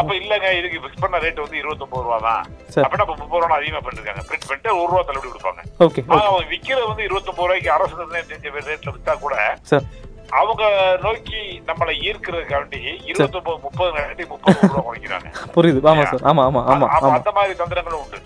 [0.00, 2.44] அப்ப இல்லங்க இதுக்கு ஃபிக்ஸ் பண்ண ரேட் வந்து இருபத்தொன்பது ரூபா தான்.
[2.74, 2.84] சரி.
[2.86, 4.24] அப்ப முப்பது ரூபா அதிகமா பண்ணிருக்காங்க.
[4.28, 5.62] பிரிண்ட் பண்ணிட்டு ஒரு ரூபா தள்ளுபடி கொடுப்பாங்க.
[6.12, 9.36] ஆனா அவங்க விக்கிறது வந்து இருபத்தொன்பது ரூபாய்க்கு அரசு நிர்ணயம் ரேட்ல வித்தா கூட
[10.40, 10.64] அவங்க
[11.04, 11.38] நோக்கி
[11.68, 15.28] நம்மளை ஈர்க்கிறதுக்காண்டி இருபத்தொன்பது முப்பது காண்டி முப்பது ரூபா குறைக்கிறாங்க.
[15.54, 15.80] புரியுது.
[15.86, 16.22] சார்.
[16.30, 18.18] ஆமாம் ஆமாம் அப்ப ஆமாம் அந்த மாதிரி தந்திரங்களும் உண்டு.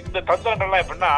[0.00, 1.12] இந்த தந்திரங்கள்லாம் எப்படின்னா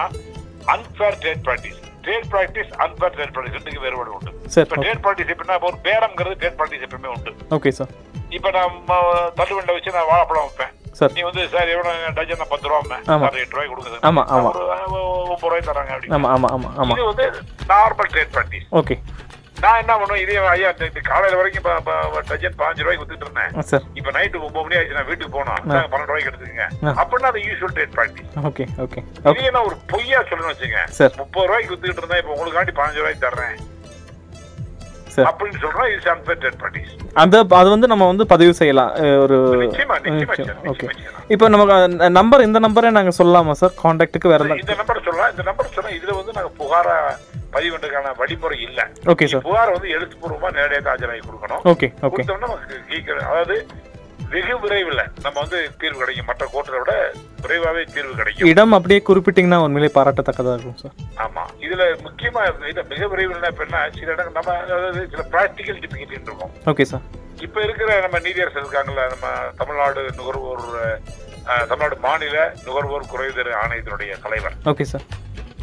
[0.68, 4.30] unfair trade practice trade practice unfair trade practice ரெண்டுக்கு வேறுபாடு உண்டு.
[4.64, 4.76] இப்ப.
[4.78, 7.32] ட்ரேட் ப்ராக்டிஸ் எப்படின்னா ஒரு பேரம்ங்கிறது ட்ரேட் ப்ராக்டிஸ் எப்பவுமே உண்டு.
[7.56, 7.92] ஓகே சார்
[8.30, 8.92] இப்ப நம்ம
[9.38, 10.72] தள்ளுவண்ட வச்சு நான் வாழைப்பழம் வைப்பேன்.
[10.98, 11.12] சார்.
[11.16, 13.24] நீ வந்து சார் எவ்வளவு டஜன் பத்து ரூபா ஆமா.
[13.24, 14.50] சார் எட்டு ரூபாய் கொடுக்குது ஆமா, ஆமா.
[14.50, 17.26] ஒன்பது ரூபாய் தராங்க அப்படி ஆமாம் ஆமாம் ஆமாம் இது வந்து
[17.72, 18.96] நார்மல் ட்ரேட் ப்ராக்டிஸ் ஓகே
[19.64, 20.22] நான் என்ன பண்ணுவேன்?
[20.24, 20.70] இதே ஐயா
[21.10, 21.68] காலையில வரைக்கும்
[22.30, 23.52] டஜன் பாஞ்சு ரூபாய்க்கு வித்துட்டு இருந்தேன்.
[24.00, 24.96] இப்ப நைட்டு ஒன்பது மணி ஆயிடுச்சு.
[24.98, 25.60] நான் வீட்டுக்கு போனோம்.
[25.92, 26.66] பன்னெண்டு ரூபாய்க்கு எடுத்துக்கங்க.
[27.02, 29.02] அப்படின்னா அது usual trade practice okay okay
[29.34, 31.14] இதே நான் ஒரு பொய்யா சொல்லணும்னு வச்சுங்க சார்.
[31.22, 33.56] முப்பது ரூபாய்க்கு வித்துக்கிட்டு இருந்தா இப்ப உங்களுக்காண்டி பதினஞ்சு ரூபாய்க்கு தர்றேன்.
[35.14, 35.26] சார்.
[35.30, 38.92] அப்படின்னு சொல்றோம் இது அன்பேர் ட்ரேட் ப்ராக்டிஸ் அந்த அது வந்து நம்ம வந்து பதிவு செய்யலாம்.
[39.24, 39.36] ஒரு.
[40.72, 40.88] ஓகே.
[41.34, 41.76] இப்போ நமக்கு
[42.18, 45.30] நம்பர் இந்த நம்பரே நாங்கள் சொல்லலாமா சார் காண்டாக்ட்டுக்கு வேற இந்த நம்பர் சொல்லலாம்.
[45.34, 46.96] இந்த நம்பர் சொன்னா இதுல வந்து நாங்க புகாரா
[47.56, 48.80] பதிவுன்றதுக்கான வழிமுறை இல்ல.
[49.12, 49.40] Okay, sir.
[49.48, 51.64] புகார் வந்து எழுத்துப்பூர்வமா நேரடியாக ஆஜராகி கொடுக்கணும்.
[51.72, 51.90] Okay.
[52.04, 53.56] கொடுத்தோம்னா நமக்கு சீக்கிரம் அதாவது
[54.32, 56.28] வெகு விரைவில் நம்ம வந்து தீர்வு கிடைக்கும்.
[56.28, 56.92] மற்ற கோர்ட்டை விட
[57.42, 58.48] விரைவாவே தீர்வு கிடைக்கும்.
[58.52, 61.42] இடம் அப்படியே குறிப்பிட்டீங்கன்னா உண்மையிலே பாராட்டத்தக்கதாக இருக்கும் சார் ஆமா.
[61.66, 66.54] இதுல முக்கியமா இது மிக விரைவில் இப்ப என்ன சில இடங்கள் நம்ம அதாவது சில பிராக்டிக்கல் டிஃபிகல்ட்டி இருக்கும்
[66.72, 67.04] ஓகே சார்
[67.46, 69.26] இப்ப இருக்கிற நம்ம நீதியரசர் இருக்காங்கல்ல நம்ம
[69.60, 70.64] தமிழ்நாடு நுகர்வோர்
[71.70, 72.36] தமிழ்நாடு மாநில
[72.66, 74.54] நுகர்வோர் குறைதீர் ஆணையத்தினுடைய தலைவர்.
[74.72, 75.04] ஓகே சார்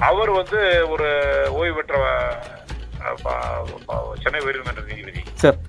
[0.01, 0.59] அவர் வந்து
[0.93, 1.07] ஒரு
[1.59, 1.95] ஓய்வு பெற்ற
[4.23, 5.21] சென்னை உயர்நீதிமன்ற நீதிபதி.
[5.43, 5.59] சார்.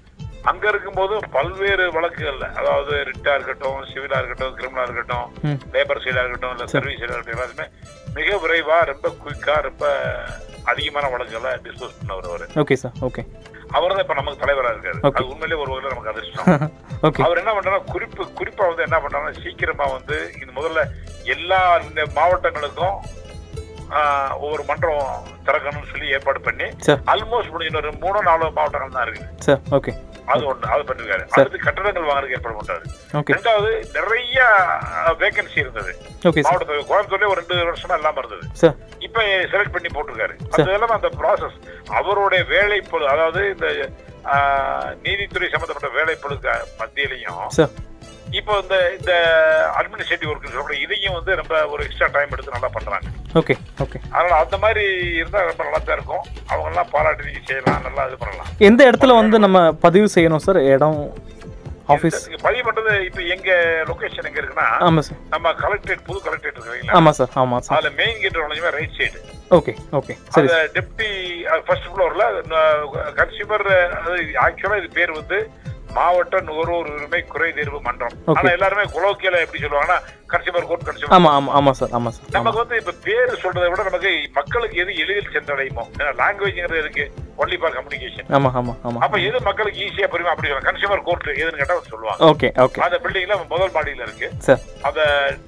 [0.50, 5.26] அங்க இருக்கும்போது பல்வேறு வழக்குகள்ல அதாவது ரிட்டா இருக்கட்டும் சிவிலா இருக்கட்டும் கிரிமினலா இருக்கட்டும்.
[5.74, 6.72] லேபர் சைடா இருக்கட்டும் இல்ல சரி.
[6.74, 7.66] சர்வீஸ் சைடா இருக்கட்டும் எல்லாத்துமே
[8.16, 9.84] மிக விரைவா ரொம்ப குயிக்கா ரொம்ப
[10.72, 12.46] அதிகமான வழக்குகளை டிஸ்போஸ் பண்ணவர் அவரு.
[12.62, 13.22] Okay sir okay.
[13.76, 14.98] அவர் தான் இப்ப நமக்கு தலைவரா இருக்காரு.
[15.00, 15.18] Okay.
[15.18, 16.46] அது உண்மையிலேயே ஒரு வகையில நமக்கு அதிர்ஷ்டம்.
[17.26, 20.82] அவர் என்ன பண்றாரு குறிப்பு குறிப்பா வந்து என்ன பண்றாருன்னா சீக்கிரமா வந்து இது முதல்ல
[21.34, 21.60] எல்லா
[22.18, 22.96] மாவட்டங்களுக்கும்
[24.42, 26.66] ஒவ்வொரு மன்றம் திறக்கணும்னு சொல்லி ஏற்பாடு பண்ணி.
[27.12, 29.28] ஆல்மோஸ்ட் முடிஞ்ச இன்னொரு மூணோ நாலோ மாவட்டங்கள் தான் இருக்குது.
[29.46, 29.92] Sir okay.
[30.32, 31.24] அது ஒண்ணு அது பண்ணிருக்காரு.
[31.36, 32.84] அடுத்து கட்டடங்கள் வாங்குறதுக்கு ஏற்பாடு பண்றாரு.
[33.34, 34.38] ரெண்டாவது நிறைய
[35.22, 35.92] வேகன்சி இருந்தது.
[36.24, 38.44] மாவட்டத்தில் கோயம்புத்தூர்லயே ஒரு ரெண்டு வருஷமா இல்லாம இருந்தது.
[39.06, 40.36] இப்ப செலக்ட் பண்ணி போட்டிருக்காரு.
[40.56, 41.58] அது எல்லாம் அந்த ப்ராசஸ்
[42.00, 43.68] அவருடைய வேலைப்பொழு அதாவது இந்த
[45.06, 47.72] நீதித்துறை சம்பந்தப்பட்ட வேலைப்பொழுக்கு மத்தியிலையும் சார்.
[48.38, 49.12] இப்போ இந்த இந்த
[49.78, 53.08] அட்மினிஸ்ட்ரேட்டிவ் ஒர்க் சொல்ற இதையும் வந்து ரொம்ப ஒரு எக்ஸ்ட்ரா டைம் எடுத்து நல்லா பண்றாங்க.
[53.40, 53.54] ஓகே
[53.84, 54.84] ஓகே அதனால அந்த மாதிரி
[55.18, 56.22] இருந்தா ரொம்ப நல்லா தான் இருக்கும்.
[56.50, 58.48] அவங்க எல்லாம் பாராட்டி செய்யலாம் நல்லா இது பண்ணலாம்.
[58.68, 60.98] எந்த இடத்துல வந்து நம்ம பதிவு செய்யணும் சார் இடம்
[61.92, 63.50] ஆஃபீஸ் பதிவு பண்றது இப்ப எங்க
[63.88, 67.92] லொகேஷன் எங்க இருக்குன்னா ஆமாம் சார் நம்ம கலெக்டரேட் புது கலெக்டரேட் இருக்கு ஆமாம் சார் ஆமாம் சார் அதுல
[68.00, 69.20] மெயின் கேட் நுழைஞ்சுமே ரைட் சைடு
[69.56, 70.48] ஓகே ஓகே சரி.
[70.76, 71.10] டெப்டி
[71.66, 72.26] ஃபர்ஸ்ட் ஃப்ளோர்ல
[73.18, 73.66] கன்சியூமர்
[74.44, 75.38] ஆக்சுவலா இது பேர் வந்து
[75.96, 78.14] மாவட்ட நுகர்வோர் உரிமை குறை தீர்வு மன்றம்.
[78.36, 79.98] ஆனா எல்லாருமே குலோக்கியல எப்படி சொல்லுவாங்கன்னா
[80.32, 83.82] கன்சியூமர் கோர்ட் கன்சியூமர் ஆமாம் ஆமாம் ஆமாம் சார் ஆமாம் சார் நமக்கு வந்து இப்ப பேரு சொல்றதை விட
[83.88, 85.84] நமக்கு மக்களுக்கு எது எளிதில் சென்றடையுமோ?
[86.20, 87.04] லாங்குவேஜ்ங்கிறது இருக்கு
[87.42, 90.34] ஒன்லி ஃபார் கம்யூனிகேஷன் ஆமாம் ஆமாம் ஆமாம் அப்ப எது மக்களுக்கு ஈஸியா புரியுமா?
[90.34, 92.30] அப்படி கன்சியூமர் கோர்ட் எதுன்னு கேட்டா சொல்லுவாங்க.
[92.30, 94.30] ஓகே ஓகே அந்த பில்டிங்ல முதல் மாடியில இருக்கு.
[94.48, 95.02] சார் அந்த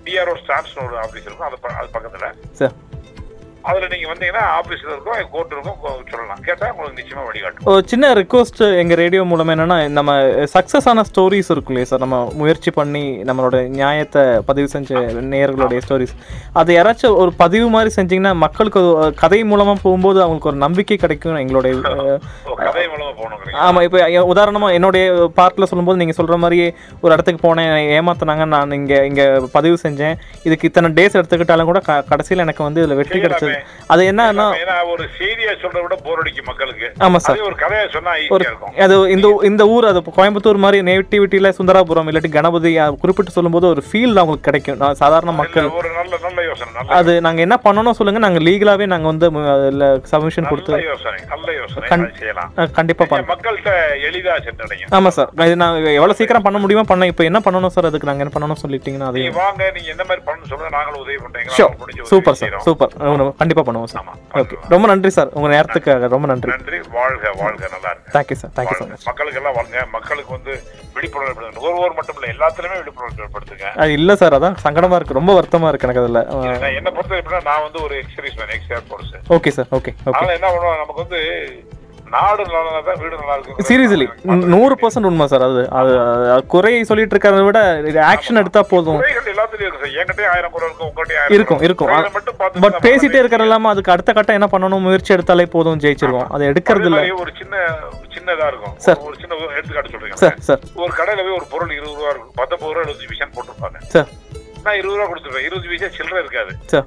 [0.06, 1.48] டிஆர்ஓ ஸ்டான்ஸ் ஒரு ஆபீஸ் இருக்கும்.
[1.80, 2.28] அது பக்கத்துல.
[2.60, 2.74] சார்
[3.68, 5.78] அதுல நீங்க வந்தீங்கன்னா ஆபீஸ்ல இருக்கும் கோர்ட் இருக்கும்
[6.12, 6.40] சொல்லலாம்.
[6.48, 7.68] கேட்டா உங்களுக்கு நிச்சயமா வழிகாட்டும்.
[7.72, 10.12] ஒரு சின்ன ரிக்வஸ்ட் எங்கள் ரேடியோ மூலமாக என்னென்னா நம்ம
[10.54, 14.90] சக்ஸஸ் ஆன ஸ்டோரிஸ் இருக்கும் இல்லையா சார் நம்ம முயற்சி பண்ணி நம்மளோட நியாயத்தை பதிவு செஞ்ச
[15.32, 16.14] நேயர்களுடைய ஸ்டோரிஸ்
[16.62, 18.82] அது யாராச்சும் ஒரு பதிவு மாதிரி செஞ்சீங்கன்னா மக்களுக்கு
[19.22, 21.72] கதை மூலமாக போகும்போது அவங்களுக்கு ஒரு நம்பிக்கை கிடைக்கும் எங்களுடைய
[22.66, 23.98] கதை மூலமா போகணும் ஆமாம் இப்போ
[24.32, 25.04] உதாரணமாக என்னுடைய
[25.38, 26.68] பார்ட்டில் சொல்லும்போது நீங்கள் சொல்கிற மாதிரியே
[27.02, 30.16] ஒரு இடத்துக்கு போனேன் ஏமாத்துனாங்க நான் இங்கே இங்கே பதிவு செஞ்சேன்.
[30.46, 31.80] இதுக்கு இத்தனை டேஸ் எடுத்துக்கிட்டாலும் கூட
[32.12, 33.53] கடைசியில் எனக்கு வந்து இதில் வெற்றி கிடைச்சது.
[33.88, 34.46] அது என்னன்னா
[34.92, 36.86] ஒரு செய்தியா சொல்றதை விட போர் அடிக்கும் மக்களுக்கு.
[37.04, 37.34] ஆமா சார்.
[37.34, 38.12] அதே ஒரு கதையா சொன்னா
[38.84, 42.70] அது இந்த இந்த ஊர் அது கோயம்புத்தூர் மாதிரி நேட்டிவிட்டியில் சுந்தராபுரம் இல்லாட்டி கணபதி
[43.02, 44.80] குறிப்பிட்டு சொல்லும்போது ஒரு ஃபீல் அவங்களுக்கு கிடைக்கும்.
[45.00, 45.68] சாதாரண மக்கள்.
[45.78, 49.28] ஒரு நல்ல நல்ல யோசனை அது நாங்கள் என்ன பண்ணணும் சொல்லுங்க நாங்கள் லீகலாகவே நாங்கள் வந்து
[50.12, 51.86] சப்மிஷன் கொடுத்து நல்ல யோசனை நல்ல யோசனை.
[51.90, 52.50] கண்- அதை செய்யலாம்.
[52.76, 53.70] கண்டிப்பாக பண்ண மக்கள்கிட்ட
[54.08, 57.88] எளிதா சென்றடையும் ஆமாம் சார் இது நான் எவ்வளோ சீக்கிரம் பண்ண முடியுமா பண்ண இப்போ என்ன பண்ணணும் சார்
[57.88, 61.18] அதுக்கு நாங்கள் என்ன பண்ணணும் சொல்லிட்டீங்கன்னா நீங்க அதையும் வாங்க நீங்க எந்த மாதிரி பண்ணணும் சொல்லுங்க நாங்களும் உதவி
[61.24, 62.56] உதவி சூப்பர் சார்.
[62.66, 62.92] சூப்பர்
[63.44, 64.10] கண்டிப்பாக பண்ணுவோம் சார்.
[64.42, 65.30] ஓகே ரொம்ப நன்றி சார்.
[65.38, 66.50] உங்கள் நேரத்துக்காக ரொம்ப நன்றி.
[66.56, 66.78] நன்றி.
[66.98, 67.62] வாழ்க வாழ்க.
[67.74, 70.52] நல்லா இருக்கு தேங்க்யூ சார் தேங்க்யூ மச் மக்களுக்கு எல்லாம் வாழ்ங்க மக்களுக்கு வந்து
[70.96, 71.56] விழிப்புணர்வு ஏற்படுத்துங்க.
[71.58, 73.66] நுகர்வோர் மட்டும் இல்ல எல்லாத்துலயுமே விழிப்புணர்வு ஏற்படுத்துங்க.
[73.84, 74.36] அது இல்லை சார்.
[74.38, 76.60] அதான் சங்கடமாக இருக்குது ரொம்ப வருத்தமாக இருக்குது எனக்கு அதில்.
[76.64, 80.48] நான் என்ன பொறுத்த நான் வந்து ஒரு experience ex airports okay sir okay okay அதனால என்ன
[80.54, 80.78] பண்ணுவோம்?
[80.82, 81.20] நமக்கு வந்து
[82.14, 84.06] நாடு நல்லா தான் வீடு நல்லா இருக்கும் சீரியஸ்லி
[84.54, 85.62] நூறு பர்சன்ட் உண்மை சார் அது.
[85.80, 85.92] அது
[86.34, 87.60] அது குறை சொல்லிட்டு இருக்கிறத விட
[88.12, 89.00] ஆக்ஷன் எடுத்தா போதும்.
[89.32, 89.94] எல்லாத்துலயும் இருக்கு சார்.
[90.00, 90.90] என்கிட்டயே ஆயிரம் குறை இருக்கும்
[91.20, 91.90] ஆயிரம் இருக்கும் இருக்கும்.
[92.64, 94.84] பட் பேசிட்டே இருக்கிற இல்லாம அதுக்கு அடுத்த கட்டம் என்ன பண்ணணும்?
[94.86, 96.28] முயற்சி எடுத்தாலே போதும் ஜெயிச்சிருவோம்.
[96.34, 97.00] அதை எடுக்கிறது இல்ல.
[97.22, 97.54] ஒரு சின்ன
[98.14, 98.74] சின்னதா இருக்கும்.
[98.86, 99.00] சார்.
[99.06, 100.18] ஒரு சின்ன எடுத்துக்காட்டு சொல்றீங்க.
[100.24, 100.60] Sir sir.
[100.82, 102.34] ஒரு கடையில போய் ஒரு பொருள் இருபது ரூபா இருக்கும்.
[102.40, 103.78] பத்தொன்பது ரூபா எழுபது பைசான்னு போட்டிருப்பாங்க.
[103.94, 104.08] சார்.
[104.66, 106.52] நான் இருபது ரூபா கொடுத்துருவேன் இருபது பைசா சில்லறை இருக்காது.
[106.74, 106.86] சார்.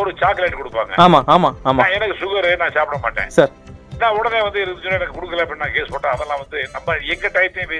[0.00, 0.92] ஒரு சாக்லேட் கொடுப்பாங்க.
[1.04, 1.82] ஆமா ஆமா ஆமா.
[1.98, 3.28] எனக்கு சுகர் நான் சாப்பிட மாட்டேன்.
[3.38, 3.52] சார்.
[4.00, 7.72] நான் உடனே வந்து ரூபா எனக்கு கொடுக்கல அப்படின்னு நான் கேஸ் போட்டா அதெல்லாம் வந்து நம்ம எங்க டயத்தையும்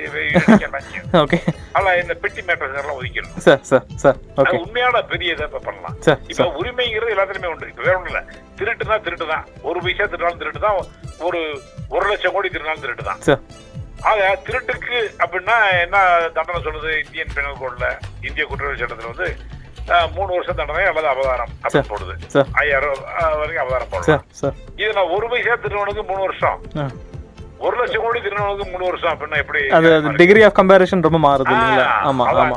[1.23, 1.39] ஓகே
[1.75, 3.41] அதெல்லாம் இந்த பெட்டி மேட்டர்ஸ் எல்லாம் ஒதுக்கிடணும்.
[3.47, 5.97] சார் சார் சார் ஓகே அது உண்மையான பெரிய இதை இப்ப பண்ணலாம்.
[6.33, 7.71] இப்ப உரிமைங்கிறது எல்லாத்துலயுமே உண்டு.
[7.73, 8.23] இப்ப வேற ஒண்ணும் இல்ல.
[8.59, 10.79] திருட்டு தான் திருட்டு தான் ஒரு பைசா திருடாலும் திருட்டு தான்
[11.21, 11.41] ஒரு
[11.91, 13.43] ஒரு லட்சம் கோடி திருடாலும் திருட்டு தான் சார்
[14.05, 15.97] ஆக திருட்டுக்கு அப்படின்னா என்ன
[16.37, 17.87] தண்டனை சொல்லுது இந்தியன் பெனல் கோட்ல
[18.29, 19.29] இந்திய குற்றவியல் சட்டத்துல வந்து
[20.15, 21.09] மூணு வருஷம் தண்டனை அல்லது
[21.65, 22.45] அப்படின்னு போடுது.
[22.63, 23.01] ஐயாயிரம்
[23.41, 24.55] வரைக்கும் சார் சார்.
[24.77, 26.59] இது நான் ஒரு பைசா திருவனுக்கு மூணு வருஷம்.
[27.65, 31.87] ஒரு லட்சம் கோடி திருவனுக்கு மூணு வருஷம் அப்படின்னா எப்படி அது டிகிரி ஆஃப் கம்பேரிஷன் ரொம்ப மாறுது இல்லைங்களா?
[32.09, 32.57] ஆமா அதான் ஆமா.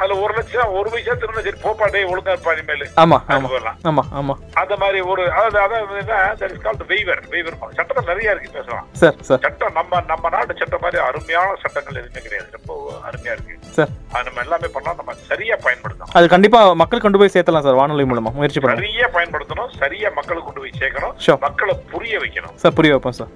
[0.00, 2.84] அதுல ஒரு லட்சம் ஒரு பைசா திருவண்ணா சரி ஒழுங்கா இருப்பா இனிமேல்.
[3.02, 3.72] ஆமா அது ஆமா.
[3.90, 4.34] ஆமா ஆமா.
[4.62, 6.02] அந்த மாதிரி ஒரு அதாவது அதாவது
[6.40, 8.86] that is called waiver waiver சட்டத்தில் நிறைய இருக்கு பேசலாம்.
[8.94, 9.42] Sir sir.
[9.44, 12.48] சட்டம் நம்ம நம்ம நாட்டு சட்டம் மாதிரி அருமையான சட்டங்கள் எதுவுமே கிடையாது.
[12.58, 12.72] ரொம்ப
[13.08, 13.54] அருமையா இருக்கு.
[13.76, 13.92] சார்.
[14.12, 18.06] அது நம்ம எல்லாமே பண்ணலாம் நம்ம சரியா பயன்படுத்தணும் அது கண்டிப்பா மக்கள் கொண்டு போய் சேர்த்தலாம் சார் வானொலி
[18.10, 18.32] மூலமா.
[18.38, 18.82] முயற்சி பண்ணுங்க.
[18.82, 21.14] சரியா பயன்படுத்தணும் சரியா மக்களுக்கு கொண்டு போய் சேர்க்கணும்.
[21.46, 22.54] மக்களை புரிய வைக்கணும்.
[22.56, 23.30] சார் புரிய வைப்போம் சார்.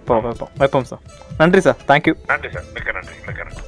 [0.59, 1.02] வைப்போம் சார்.
[1.39, 1.77] நன்றி சார்.
[1.89, 2.65] தேங்க்யூ நன்றி சார்.
[2.75, 3.15] மிக்க நன்றி.
[3.27, 3.63] மிக்க நன்றி.